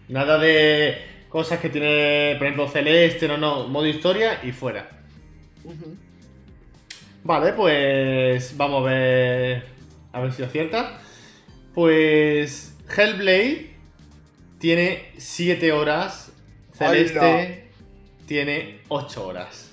[0.08, 0.98] Nada de
[1.28, 4.99] cosas que tiene, por ejemplo, Celeste, no, no, modo historia y fuera.
[7.22, 9.64] Vale, pues vamos a ver.
[10.12, 11.00] A ver si acierta.
[11.74, 13.76] Pues Hellblade
[14.58, 16.32] tiene 7 horas.
[16.72, 17.54] Celeste ¡Hala!
[18.26, 19.70] tiene 8 horas.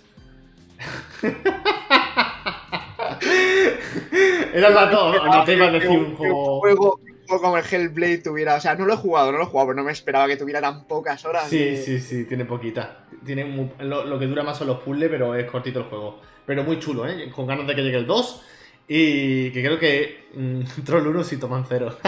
[4.53, 6.99] Era el dato, no te iba a decir un juego.
[7.27, 8.55] Juego como el Hellblade tuviera.
[8.55, 10.37] O sea, no lo he jugado, no lo he jugado, pero no me esperaba que
[10.37, 11.49] tuviera tan pocas horas.
[11.49, 13.05] Sí, de- sí, sí, tiene poquita.
[13.25, 16.21] Tiene mu- lo, lo que dura más son los puzzles, pero es cortito el juego.
[16.45, 17.29] Pero muy chulo, ¿eh?
[17.35, 18.41] Con ganas de que llegue el 2.
[18.89, 21.97] Y que creo que mm, Troll 1 sí toman 0.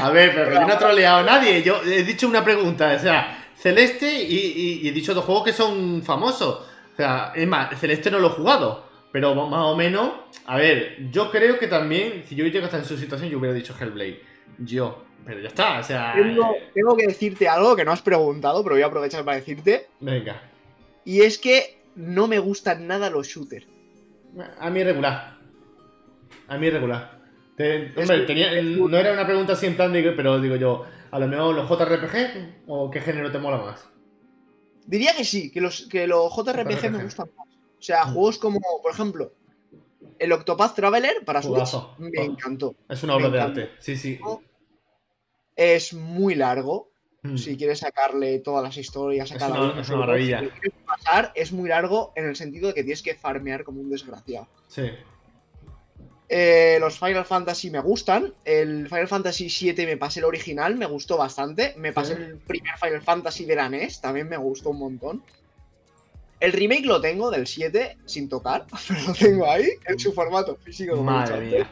[0.00, 1.62] a ver, pero yo no he troleado a nadie.
[1.62, 5.44] Yo he dicho una pregunta, o sea, Celeste y, y- y he dicho dos juegos
[5.44, 6.66] que son famosos.
[6.92, 8.88] O sea, es más, Celeste no lo he jugado.
[9.14, 10.10] Pero más o menos,
[10.44, 13.54] a ver, yo creo que también, si yo hubiera estado en su situación, yo hubiera
[13.54, 14.20] dicho Hellblade.
[14.58, 15.04] Yo.
[15.24, 16.14] Pero ya está, o sea.
[16.16, 19.36] Tengo, eh, tengo que decirte algo que no has preguntado, pero voy a aprovechar para
[19.36, 19.86] decirte.
[20.00, 20.42] Venga.
[21.04, 23.68] Y es que no me gustan nada los shooters.
[24.58, 25.36] A mí regular.
[26.48, 27.20] A mí regular.
[27.56, 30.84] Te- hombre, que- tenía- no era una pregunta así en plan, de, pero digo yo,
[31.12, 33.88] a lo mejor los JRPG o qué género te mola más.
[34.86, 37.02] Diría que sí, que los, que los JRPG me JRPG.
[37.04, 37.46] gustan más.
[37.84, 38.14] O sea, Mm.
[38.14, 39.34] juegos como, por ejemplo,
[40.18, 42.22] el Octopath Traveler para Switch me Oh.
[42.22, 42.74] encantó.
[42.88, 43.70] Es una obra Me de arte.
[43.78, 44.18] Sí, sí.
[45.54, 46.88] Es muy largo.
[47.20, 47.36] Mm.
[47.36, 50.40] Si quieres sacarle todas las historias a Es cada una- uno, es una maravilla.
[50.40, 53.82] Si quieres pasar, es muy largo en el sentido de que tienes que farmear como
[53.82, 54.48] un desgraciado.
[54.66, 54.90] Sí.
[56.30, 58.32] Eh, los Final Fantasy me gustan.
[58.46, 61.74] El Final Fantasy VII me pasé el original, me gustó bastante.
[61.76, 62.22] Me pasé Sí.
[62.22, 65.22] el primer Final Fantasy de la NES, también me gustó un montón.
[66.40, 70.56] El remake lo tengo del 7 sin tocar, pero lo tengo ahí en su formato
[70.56, 71.02] físico.
[71.02, 71.68] Madre mía.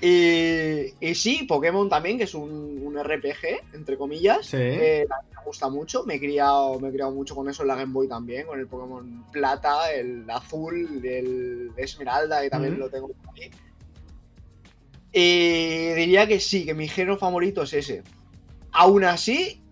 [0.00, 4.46] Y, y sí, Pokémon también, que es un, un RPG, entre comillas.
[4.46, 4.58] Sí.
[4.58, 6.04] Eh, me gusta mucho.
[6.04, 8.60] Me he, criado, me he criado mucho con eso en la Game Boy también, con
[8.60, 13.50] el Pokémon Plata, el Azul, el Esmeralda, que también lo tengo por ahí.
[15.12, 18.02] Y diría que sí, que mi género favorito es ese.
[18.72, 19.62] Aún así,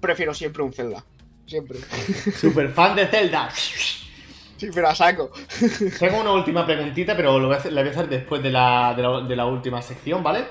[0.00, 1.04] prefiero siempre un Zelda.
[1.46, 1.78] Siempre.
[2.36, 3.50] Super fan de Zelda.
[3.50, 5.30] Sí, pero a saco.
[5.98, 8.50] Tengo una última preguntita, pero lo voy a hacer, la voy a hacer después de
[8.50, 10.44] la, de la, de la última sección, ¿vale?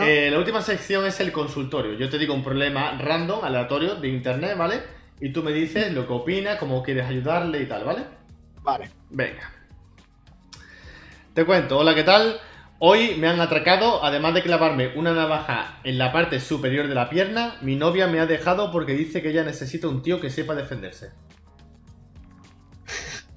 [0.00, 1.94] Eh, la última sección es el consultorio.
[1.94, 4.82] Yo te digo un problema random, aleatorio, de internet, ¿vale?
[5.20, 8.04] Y tú me dices lo que opinas, cómo quieres ayudarle y tal, ¿vale?
[8.62, 8.90] Vale.
[9.10, 9.50] Venga.
[11.34, 12.38] Te cuento, hola, ¿qué tal?
[12.84, 17.08] Hoy me han atracado, además de clavarme una navaja en la parte superior de la
[17.08, 20.56] pierna, mi novia me ha dejado porque dice que ella necesita un tío que sepa
[20.56, 21.12] defenderse.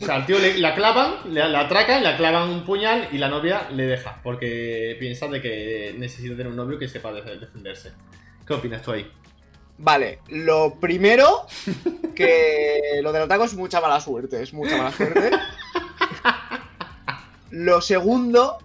[0.02, 3.20] O sea, al tío le, la clavan, le, la atracan, le clavan un puñal y
[3.20, 7.38] la novia le deja, porque piensa de que necesita tener un novio que sepa de-
[7.38, 7.94] defenderse.
[8.48, 9.08] ¿Qué opinas tú ahí?
[9.78, 11.46] Vale, lo primero,
[12.16, 15.30] que lo del ataque es mucha mala suerte, es mucha mala suerte.
[17.52, 18.58] Lo segundo,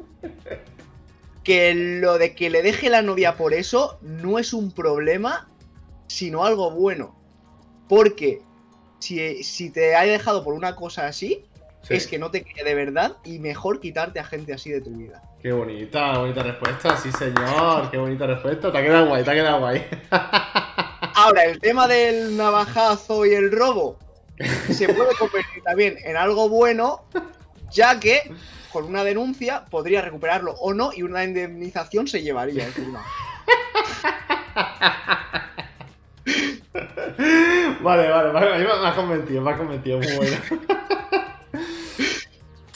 [1.45, 5.49] que lo de que le deje la novia por eso no es un problema,
[6.07, 7.18] sino algo bueno.
[7.88, 8.43] Porque
[8.99, 11.45] si, si te ha dejado por una cosa así,
[11.82, 11.95] Sí.
[11.95, 14.91] es que no te quiere de verdad y mejor quitarte a gente así de tu
[14.91, 15.22] vida.
[15.41, 18.70] Qué bonita, bonita respuesta, sí señor, qué bonita respuesta.
[18.70, 19.86] Te ha quedado guay, te ha quedado guay.
[21.14, 23.99] Ahora, el tema del navajazo y el robo
[24.70, 27.05] se puede convertir también en algo bueno,
[27.72, 28.32] ya que
[28.72, 33.04] con una denuncia podría recuperarlo o no y una indemnización se llevaría encima.
[37.80, 40.36] Vale, vale, vale, me me has convencido, me has convencido, muy bueno.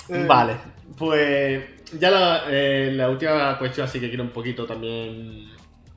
[0.08, 0.56] Eh, Vale,
[0.98, 1.64] pues
[1.98, 5.50] ya la, eh, la última cuestión, así que quiero un poquito también.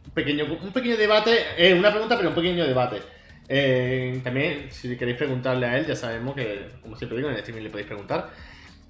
[0.05, 3.01] Un pequeño, un pequeño debate, eh, una pregunta, pero un pequeño debate.
[3.49, 7.39] Eh, también, si queréis preguntarle a él, ya sabemos que, como siempre digo, en el
[7.39, 8.29] streaming le podéis preguntar.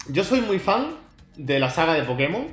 [0.09, 0.95] Yo soy muy fan
[1.35, 2.47] de la saga de Pokémon.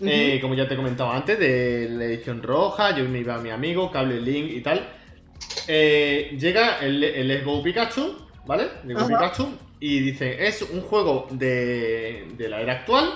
[0.00, 3.38] eh, como ya te he comentado antes, de la edición roja, yo me iba a
[3.38, 4.88] mi amigo, Cable Link y tal.
[5.66, 8.16] Eh, llega el, el Let's Go Pikachu,
[8.46, 8.68] ¿vale?
[8.84, 9.06] Let's Go.
[9.08, 9.48] Pikachu,
[9.80, 13.10] y dice, es un juego de, de la era actual,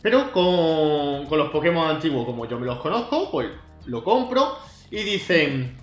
[0.00, 3.48] pero con, con los Pokémon antiguos, como yo me los conozco, pues
[3.86, 4.56] lo compro.
[4.90, 5.76] Y dicen,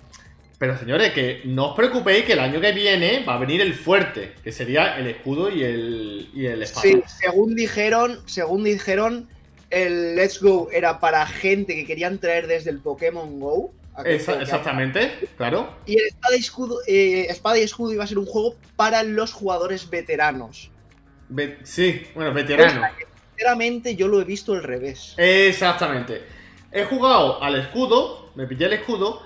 [0.58, 3.74] pero señores, que no os preocupéis que el año que viene va a venir el
[3.74, 6.82] fuerte, que sería el escudo y el, y el espada.
[6.82, 9.28] Sí, según dijeron, según dijeron,
[9.70, 13.72] el Let's Go era para gente que querían traer desde el Pokémon Go.
[14.04, 15.74] Esa- exactamente, claro.
[15.86, 19.02] Y el Espada y, Escudo, eh, Espada y Escudo iba a ser un juego para
[19.02, 20.70] los jugadores veteranos.
[21.28, 22.82] Ve- sí, bueno, veterano.
[23.34, 25.14] Sinceramente, yo lo he visto al revés.
[25.16, 26.22] Exactamente.
[26.72, 29.22] He jugado al escudo, me pillé el escudo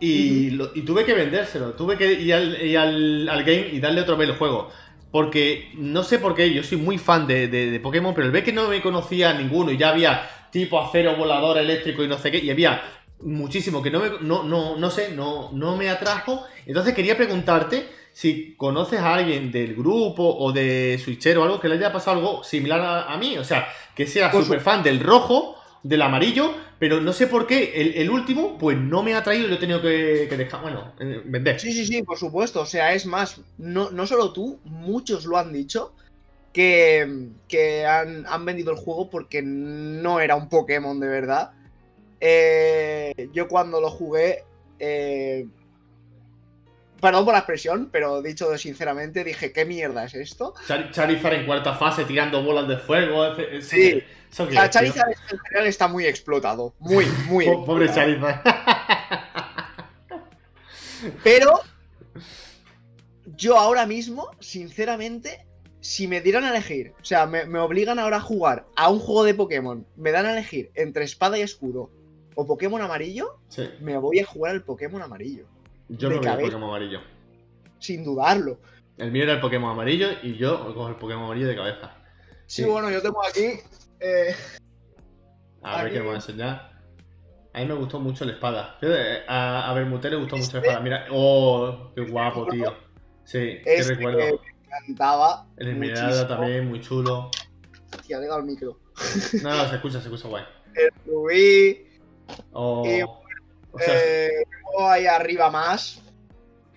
[0.00, 1.72] y, lo- y tuve que vendérselo.
[1.72, 4.70] Tuve que ir, al, ir al- al game y darle otro vez el juego.
[5.10, 8.32] Porque no sé por qué, yo soy muy fan de, de- de Pokémon, pero el
[8.32, 12.18] ve que no me conocía ninguno y ya había tipo acero volador eléctrico y no
[12.18, 12.82] sé qué, y había
[13.20, 16.44] muchísimo que no me, no, no, no sé, no, no me atrajo.
[16.66, 21.68] Entonces quería preguntarte si conoces a alguien del grupo o de Switchero o algo que
[21.68, 23.38] le haya pasado algo similar a, a mí.
[23.38, 27.80] O sea, que sea súper fan del rojo, del amarillo, pero no sé por qué
[27.80, 30.92] el, el último, pues no me ha traído y lo he tenido que, dejar, bueno,
[30.98, 31.58] eh, vender.
[31.60, 32.60] Sí, sí, sí, por supuesto.
[32.60, 35.92] O sea, es más, no, no solo tú, muchos lo han dicho.
[36.52, 41.52] Que, que han, han vendido el juego porque no era un Pokémon de verdad.
[42.20, 44.44] Eh, yo cuando lo jugué.
[44.78, 45.46] eh,
[47.00, 50.54] perdón por la expresión, pero dicho sinceramente, dije, ¿qué mierda es esto?
[50.66, 53.34] Char- Charizard en cuarta fase tirando bolas de fuego.
[53.60, 54.02] Sí.
[54.30, 54.80] ¿eso O qué sea, es, tío?
[54.80, 56.74] Charizard en general está muy explotado.
[56.78, 57.46] Muy, muy.
[57.46, 58.16] Po- Pobre explotado.
[58.18, 59.38] Charizard.
[61.22, 61.60] Pero
[63.36, 65.46] yo ahora mismo, sinceramente,
[65.80, 68.98] si me dieran a elegir, o sea, me, me obligan ahora a jugar a un
[68.98, 71.90] juego de Pokémon, me dan a elegir entre espada y escudo
[72.34, 75.46] o Pokémon amarillo, Sí, me voy a jugar al Pokémon amarillo,
[75.88, 76.50] yo De voy al cabeza.
[76.50, 77.00] Pokémon amarillo.
[77.78, 78.58] sin dudarlo.
[78.96, 81.94] El mío era el Pokémon amarillo y yo cojo el Pokémon amarillo de cabeza.
[82.46, 82.68] Sí, Sí.
[82.68, 83.60] bueno, yo tengo aquí.
[84.00, 84.34] eh,
[85.62, 86.72] A ver qué me va a enseñar.
[87.52, 88.76] A mí me gustó mucho la espada.
[88.80, 90.80] Fíjate, A, a Bermute le gustó mucho la Este- espada.
[90.82, 92.74] Mira, oh, qué guapo, tío.
[93.24, 94.18] Sí, qué Este recuerdo.
[94.18, 95.46] que me encantaba.
[95.56, 97.30] El Esmeralda también, muy chulo.
[97.96, 98.78] Hostia, le he dado el micro.
[99.42, 100.44] No, no, se escucha, se escucha guay.
[100.74, 101.86] El Rubí.
[102.52, 103.04] Oh, Eh,
[103.78, 104.44] o sea, eh,
[104.80, 106.02] ahí arriba más.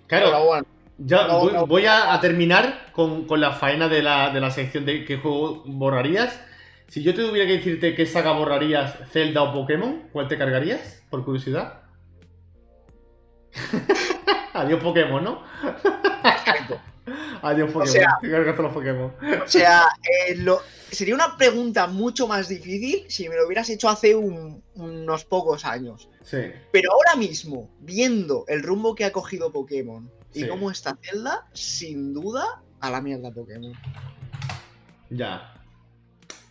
[0.07, 0.65] Pero claro, bueno,
[0.97, 1.67] ya no, voy, no.
[1.67, 5.17] voy a, a terminar con, con la faena de la, de la sección de qué
[5.17, 6.39] juego borrarías.
[6.87, 11.03] Si yo te tuviera que decirte qué saga borrarías, Zelda o Pokémon, ¿cuál te cargarías?
[11.09, 11.83] Por curiosidad.
[14.53, 15.43] Adiós Pokémon, ¿no?
[17.41, 17.87] Adiós Pokémon.
[17.87, 19.13] sea- te cargas todos los Pokémon.
[19.43, 19.83] O sea,
[20.27, 24.63] eh, lo- sería una pregunta mucho más difícil si me lo hubieras hecho hace un-
[24.75, 26.09] unos pocos años.
[26.23, 26.37] Sí.
[26.71, 32.13] Pero ahora mismo, viendo el rumbo que ha cogido Pokémon y cómo está Zelda, sin
[32.13, 33.73] duda, a la mierda Pokémon.
[35.09, 35.53] Ya.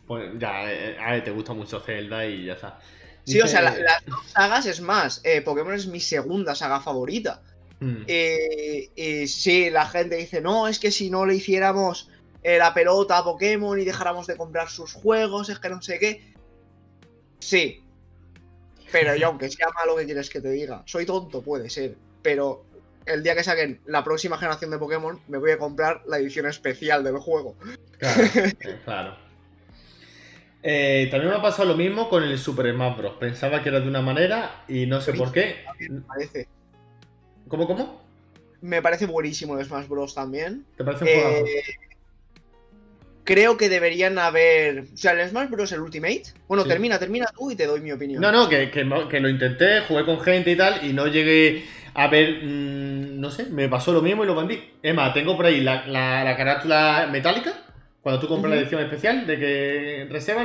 [0.06, 2.78] Pues ya, eh, a ver, te gusta mucho Zelda y ya está.
[3.24, 5.20] Sí, o sea, la- las dos sagas es más.
[5.24, 7.42] eh, Pokémon es mi segunda saga favorita.
[7.80, 12.10] Mm, Eh, eh, sí, la gente dice, no, es que si no le hiciéramos
[12.42, 15.98] eh, la pelota a Pokémon y dejáramos de comprar sus juegos, es que no sé
[15.98, 16.34] qué.
[17.38, 17.82] Sí.
[18.92, 20.82] Pero yo, aunque sea malo, ¿qué quieres que te diga?
[20.84, 21.96] Soy tonto, puede ser.
[22.22, 22.64] Pero
[23.06, 26.46] el día que saquen la próxima generación de Pokémon, me voy a comprar la edición
[26.46, 27.56] especial del juego.
[27.98, 28.22] Claro,
[28.84, 29.16] claro.
[30.62, 33.14] Eh, también me ha pasado lo mismo con el Super Smash Bros.
[33.18, 35.64] Pensaba que era de una manera y no sé por qué.
[35.88, 36.48] Me parece.
[37.50, 38.00] ¿Cómo, cómo?
[38.62, 40.14] Me parece buenísimo el Smash Bros.
[40.14, 40.64] también.
[40.78, 41.46] ¿Te parece un juego?
[41.46, 41.62] Eh,
[43.24, 44.84] creo que deberían haber.
[44.92, 45.72] O sea, el Smash Bros.
[45.72, 46.22] el Ultimate.
[46.48, 46.68] Bueno, Sí.
[46.68, 48.20] termina, termina tú y te doy mi opinión.
[48.20, 52.08] No, no, que, que, lo intenté, jugué con gente y tal, y no llegué a
[52.08, 52.42] ver.
[52.44, 54.58] mm, no sé, me pasó lo mismo y lo vendí.
[54.82, 57.52] Es más, tengo por ahí la, la- la carátula metálica.
[58.02, 60.42] Cuando tú compras la edición especial de que reserva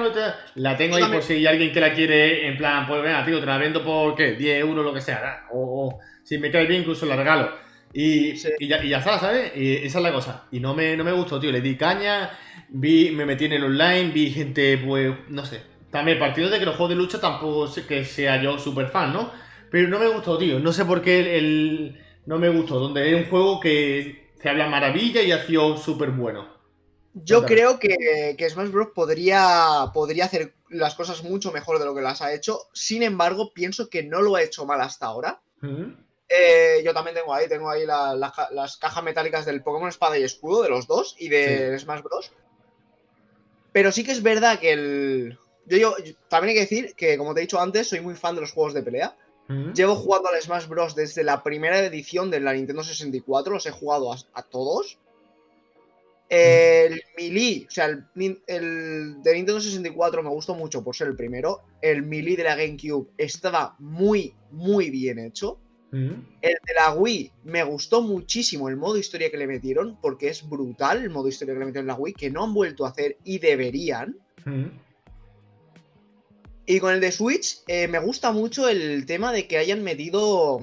[0.55, 3.45] la tengo ahí por si alguien que la quiere, en plan, pues venga, tío, te
[3.45, 4.33] la vendo por ¿qué?
[4.33, 5.45] 10 euros, lo que sea.
[5.51, 7.49] O, o si me cae bien, incluso la regalo.
[7.93, 8.49] Y, Sí.
[8.59, 9.53] y ya, y ya está, ¿sabes?
[9.55, 10.43] Y esa es la cosa.
[10.51, 11.49] Y no me, no me gustó, tío.
[11.51, 12.29] Le di caña,
[12.67, 15.61] vi, me metí en el online, vi gente, pues, no sé.
[15.91, 19.13] También partiendo de que los juegos de lucha tampoco sé que sea yo súper fan,
[19.13, 19.31] ¿no?
[19.71, 20.59] Pero no me gustó, tío.
[20.59, 22.79] No sé por qué el, el- no me gustó.
[22.79, 26.53] Donde es un juego que se habla maravilla y ha sido súper bueno.
[27.15, 27.55] Yo Cuéntame.
[27.55, 28.89] creo que, que Smash Bros.
[28.93, 32.67] Podría, podría hacer las cosas mucho mejor de lo que las ha hecho.
[32.73, 35.41] Sin embargo, pienso que no lo ha hecho mal hasta ahora.
[35.61, 35.93] ¿Mm?
[36.27, 38.15] Eh, yo también tengo ahí, tengo ahí la-
[38.51, 42.31] las cajas metálicas del Pokémon Espada y Escudo, de los dos, y de Smash Bros.
[43.71, 45.37] Pero sí que es verdad que el.
[45.67, 48.15] Yo, yo- yo- también hay que decir que, como te he dicho antes, soy muy
[48.15, 49.15] fan de los juegos de pelea.
[49.47, 49.73] ¿Mm?
[49.73, 50.95] Llevo jugando al Smash Bros.
[50.95, 54.97] desde la primera edición de la Nintendo 64, los he jugado a, a todos.
[56.27, 58.05] El Melee, o sea, el,
[58.47, 61.61] el de Nintendo 64 me gustó mucho por ser el primero.
[61.81, 65.59] El Melee de la GameCube estaba muy, muy bien hecho.
[65.91, 66.13] ¿Mm?
[66.41, 70.47] El de la Wii me gustó muchísimo el modo historia que le metieron, porque es
[70.47, 72.89] brutal el modo historia que le metieron en la Wii, que no han vuelto a
[72.89, 74.17] hacer y deberían.
[74.45, 74.65] ¿Mm?
[76.65, 80.61] Y con el de Switch eh, me gusta mucho el tema de que hayan metido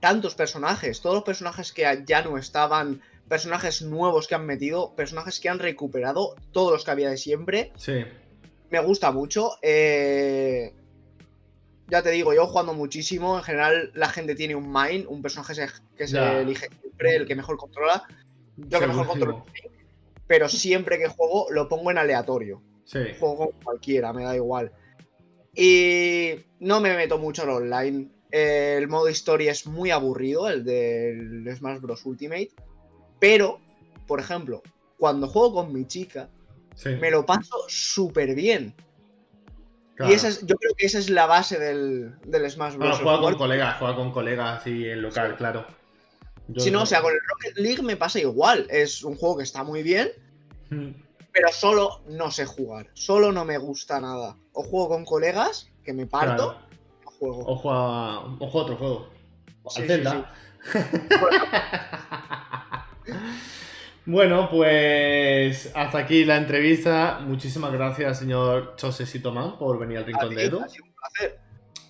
[0.00, 5.40] tantos personajes, todos los personajes que ya no estaban, personajes nuevos que han metido, personajes
[5.40, 7.72] que han recuperado, todos los que había de siempre.
[7.76, 8.04] Sí.
[8.70, 9.52] Me gusta mucho.
[9.62, 10.72] eh,
[11.88, 15.54] Ya te digo, yo jugando muchísimo, en general la gente tiene un main, un personaje
[15.96, 16.40] que se Ya.
[16.40, 18.04] elige siempre, el que mejor controla.
[18.56, 19.44] Yo que mejor controlo,
[20.26, 23.00] pero siempre que juego lo pongo en aleatorio Sí.
[23.20, 24.72] juego con cualquiera, me da igual.
[25.54, 28.08] Y no me meto mucho en online.
[28.30, 32.04] Eh, el modo historia es muy aburrido, el del Smash Bros.
[32.06, 32.50] Ultimate.
[33.26, 33.58] Pero,
[34.06, 34.60] por ejemplo,
[34.98, 36.28] cuando juego con mi chica,
[36.74, 36.90] sí.
[37.00, 38.74] me lo paso súper bien.
[39.94, 40.12] Claro.
[40.12, 43.00] Y esa es, yo creo que esa es la base del, del Smash Bueno, Bros.
[43.02, 45.64] juega el con colegas, juega con colegas así en local, claro.
[46.48, 48.66] Yo Si no, o sea, con el Rocket League me pasa igual.
[48.68, 50.10] Es un juego que está muy bien,
[50.68, 50.90] Mm.
[51.32, 52.90] pero solo no sé jugar.
[52.92, 54.36] Solo no me gusta nada.
[54.52, 56.66] O juego con colegas, que me parto, Claro.
[57.06, 57.44] o juego.
[57.46, 59.08] O juega, o juega otro juego.
[59.70, 60.34] Sí, Al sí, Zelda.
[64.06, 67.20] bueno, pues hasta aquí la entrevista.
[67.20, 70.60] Muchísimas gracias, señor Chosesito Man, por venir al Rincón de Edu.
[70.60, 71.38] ha sido un placer.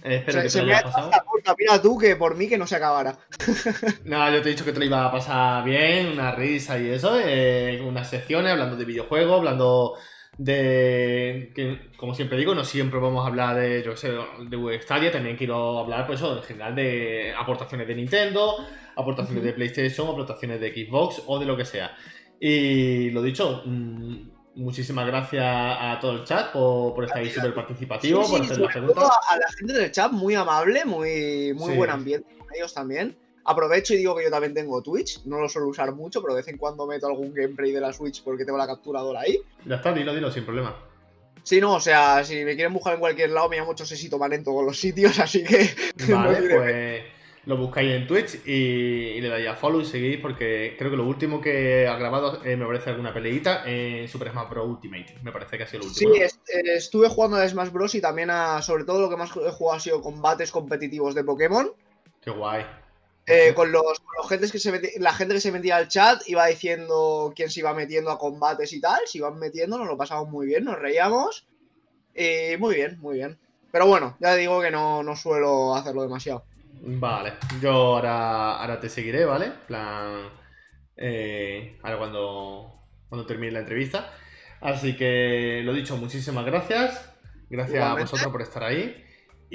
[0.04, 1.56] Eh, espero que se te lo me ha hayas hecho pasado.
[1.58, 3.18] Mira tú que por mí que no se acabara.
[4.04, 6.90] No, yo te he dicho que te lo iba a pasar bien, una risa y
[6.90, 9.94] eso, eh, unas secciones hablando de videojuegos, hablando
[10.38, 11.52] de.
[11.54, 15.36] que, como siempre digo, no siempre vamos a hablar de, yo sé, de Stadia, también
[15.36, 18.56] quiero hablar, pues eso, en general de aportaciones de Nintendo,
[18.96, 21.96] aportaciones de PlayStation, aportaciones de Xbox o de lo que sea.
[22.40, 27.54] Y lo dicho, mm, muchísimas gracias a todo el chat por, por estar ahí súper
[27.54, 29.04] participativo, Sí, por sí, hacer las sobre preguntas.
[29.04, 31.76] todo a, a la gente del chat, muy amable, muy, muy Sí.
[31.78, 33.16] buen ambiente con ellos también.
[33.46, 35.20] Aprovecho y digo que yo también tengo Twitch.
[35.24, 37.92] No lo suelo usar mucho, pero de vez en cuando meto algún gameplay de la
[37.92, 39.40] Switch porque tengo la capturadora ahí.
[39.66, 40.74] Ya está, dilo, dilo, sin problema.
[41.42, 44.42] Sí, no, o sea, si me quieren buscar en cualquier lado, me llamo Chosesito en
[44.44, 45.68] todos los sitios, así que.
[46.10, 47.02] Vale, pues
[47.46, 50.96] lo buscáis en Twitch y, y le dais a follow y seguís porque creo que
[50.96, 54.66] lo último que ha grabado eh, me parece alguna peleita en Super Smash Bros.
[54.66, 55.16] Ultimate.
[55.22, 56.24] Me parece que ha sido lo Sí, último.
[56.24, 57.94] es- eh, estuve jugando a Smash Bros.
[57.94, 58.62] y también a.
[58.62, 61.70] Sobre todo lo que más he jugado ha sido combates competitivos de Pokémon.
[62.22, 62.64] Qué guay.
[63.26, 66.22] Eh, con los, con los gentes que se la gente que se metía al chat
[66.28, 69.96] iba diciendo quién se iba metiendo a combates y tal, se iban metiendo, nos lo
[69.96, 71.46] pasamos muy bien, nos reíamos.
[72.14, 73.38] Y muy bien, muy bien.
[73.72, 76.44] Pero bueno, ya digo que no, no suelo hacerlo demasiado.
[76.80, 79.52] Vale, yo ahora, ahora te seguiré, ¿vale?
[79.66, 80.28] Plan,
[80.96, 82.74] eh, ahora cuando,
[83.08, 84.12] cuando termine la entrevista.
[84.60, 87.10] Así que lo dicho, muchísimas gracias.
[87.48, 88.00] Gracias Igualmente.
[88.00, 89.03] a vosotros por estar ahí.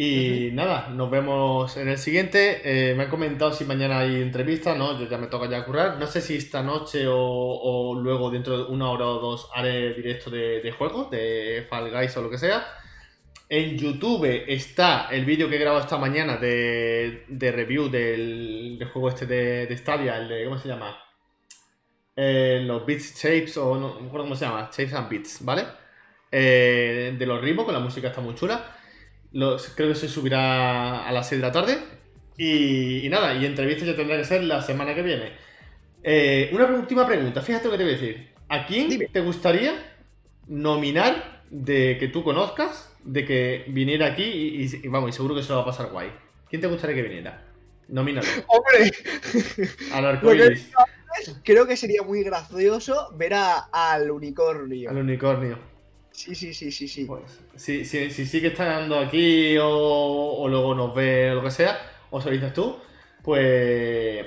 [0.01, 2.61] Y nada, nos vemos en el siguiente.
[2.63, 4.97] Eh, me han comentado si mañana hay entrevista, ¿no?
[4.97, 5.97] Yo ya me toca ya currar.
[5.99, 9.93] No sé si esta noche o, o luego dentro de una hora o dos haré
[9.95, 12.65] directo de, de juegos, de Fall Guys o lo que sea.
[13.49, 18.87] En YouTube está el vídeo que he grabado esta mañana de, de review del, del
[18.87, 20.97] juego este de, de Stadia, el de, ¿cómo se llama?
[22.15, 25.43] Eh, los Beats Shapes, o no, no me acuerdo cómo se llama, Shapes and Beats,
[25.43, 25.65] ¿vale?
[26.31, 28.77] Eh, de los ritmos, con la música está muy chula.
[29.31, 31.77] Los, creo que se subirá a las 6 de la tarde.
[32.37, 35.33] Y, y nada, y entrevista ya tendrá que ser la semana que viene.
[36.03, 38.29] Eh, una última pregunta, fíjate lo que te voy a decir.
[38.47, 39.07] ¿A quién Dime.
[39.07, 39.73] te gustaría
[40.47, 45.35] nominar de que tú conozcas, de que viniera aquí y, y- y vamos, y seguro
[45.35, 46.09] que se lo va a pasar guay?
[46.49, 47.43] ¿Quién te gustaría que viniera?
[47.89, 48.27] Nomínalo.
[48.47, 48.91] Hombre,
[49.93, 50.69] Al Lo arcoiris,
[51.43, 54.89] creo que sería muy gracioso ver a- al unicornio.
[54.89, 55.59] al unicornio.
[56.11, 57.05] Sí, sí, sí, sí, sí.
[57.05, 57.23] Pues,
[57.55, 61.79] si, si, si sigue estando aquí o, o luego nos ve o lo que sea,
[62.09, 62.77] o se dices tú,
[63.23, 64.25] pues.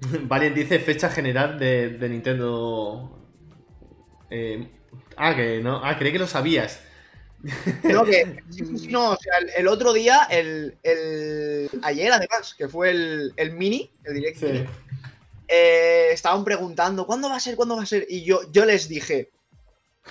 [0.22, 3.18] Valiant dice fecha general de, de Nintendo.
[4.30, 4.68] Eh,
[5.16, 5.80] ah, que no.
[5.84, 6.80] Ah, creí que lo sabías.
[7.84, 8.38] No, que,
[8.88, 13.52] no, o sea, el, el otro día, el, el- ayer además, que fue el, el
[13.52, 14.64] mini, el directo, Sí.
[15.48, 17.54] eh, estaban preguntando, ¿cuándo va a ser?
[17.56, 18.06] ¿Cuándo va a ser?
[18.08, 19.30] Y yo, yo les dije,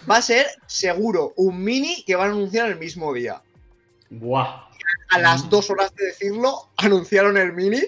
[0.09, 3.41] va a ser seguro un mini que van a anunciar el mismo día.
[4.09, 4.69] Buah.
[5.11, 5.49] A las Mm.
[5.49, 7.81] dos horas de decirlo, anunciaron el mini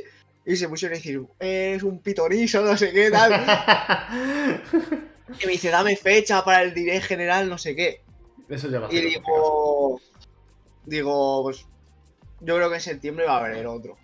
[0.45, 3.31] y se pusieron a decir, es un pitonizo, no sé qué, tal.
[5.41, 8.01] Y me dice, dame fecha para el direct general, no sé qué.
[8.47, 9.99] Eso ya va a Y ser digo,
[10.85, 11.65] digo, pues
[12.41, 13.97] yo creo que en septiembre va a haber otro.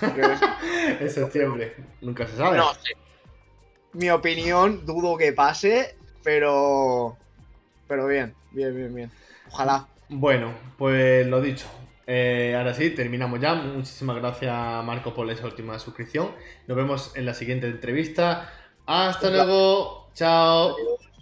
[0.00, 0.22] Que.
[1.04, 1.76] En septiembre.
[2.02, 2.58] Nunca se sabe.
[2.58, 2.90] No sé.
[3.94, 7.16] Mi opinión, dudo que pase, pero.
[7.88, 9.10] Pero bien, bien, bien, bien.
[9.50, 9.86] Ojalá.
[10.08, 11.66] Bueno, pues lo dicho.
[12.06, 13.54] Eh, ahora sí, terminamos ya.
[13.54, 14.52] Muchísimas gracias,
[14.84, 16.30] Marco, por esa última suscripción.
[16.66, 18.50] Nos vemos en la siguiente entrevista.
[18.86, 20.10] Hasta luego.
[20.14, 20.74] Chao.
[20.74, 21.15] Adiós.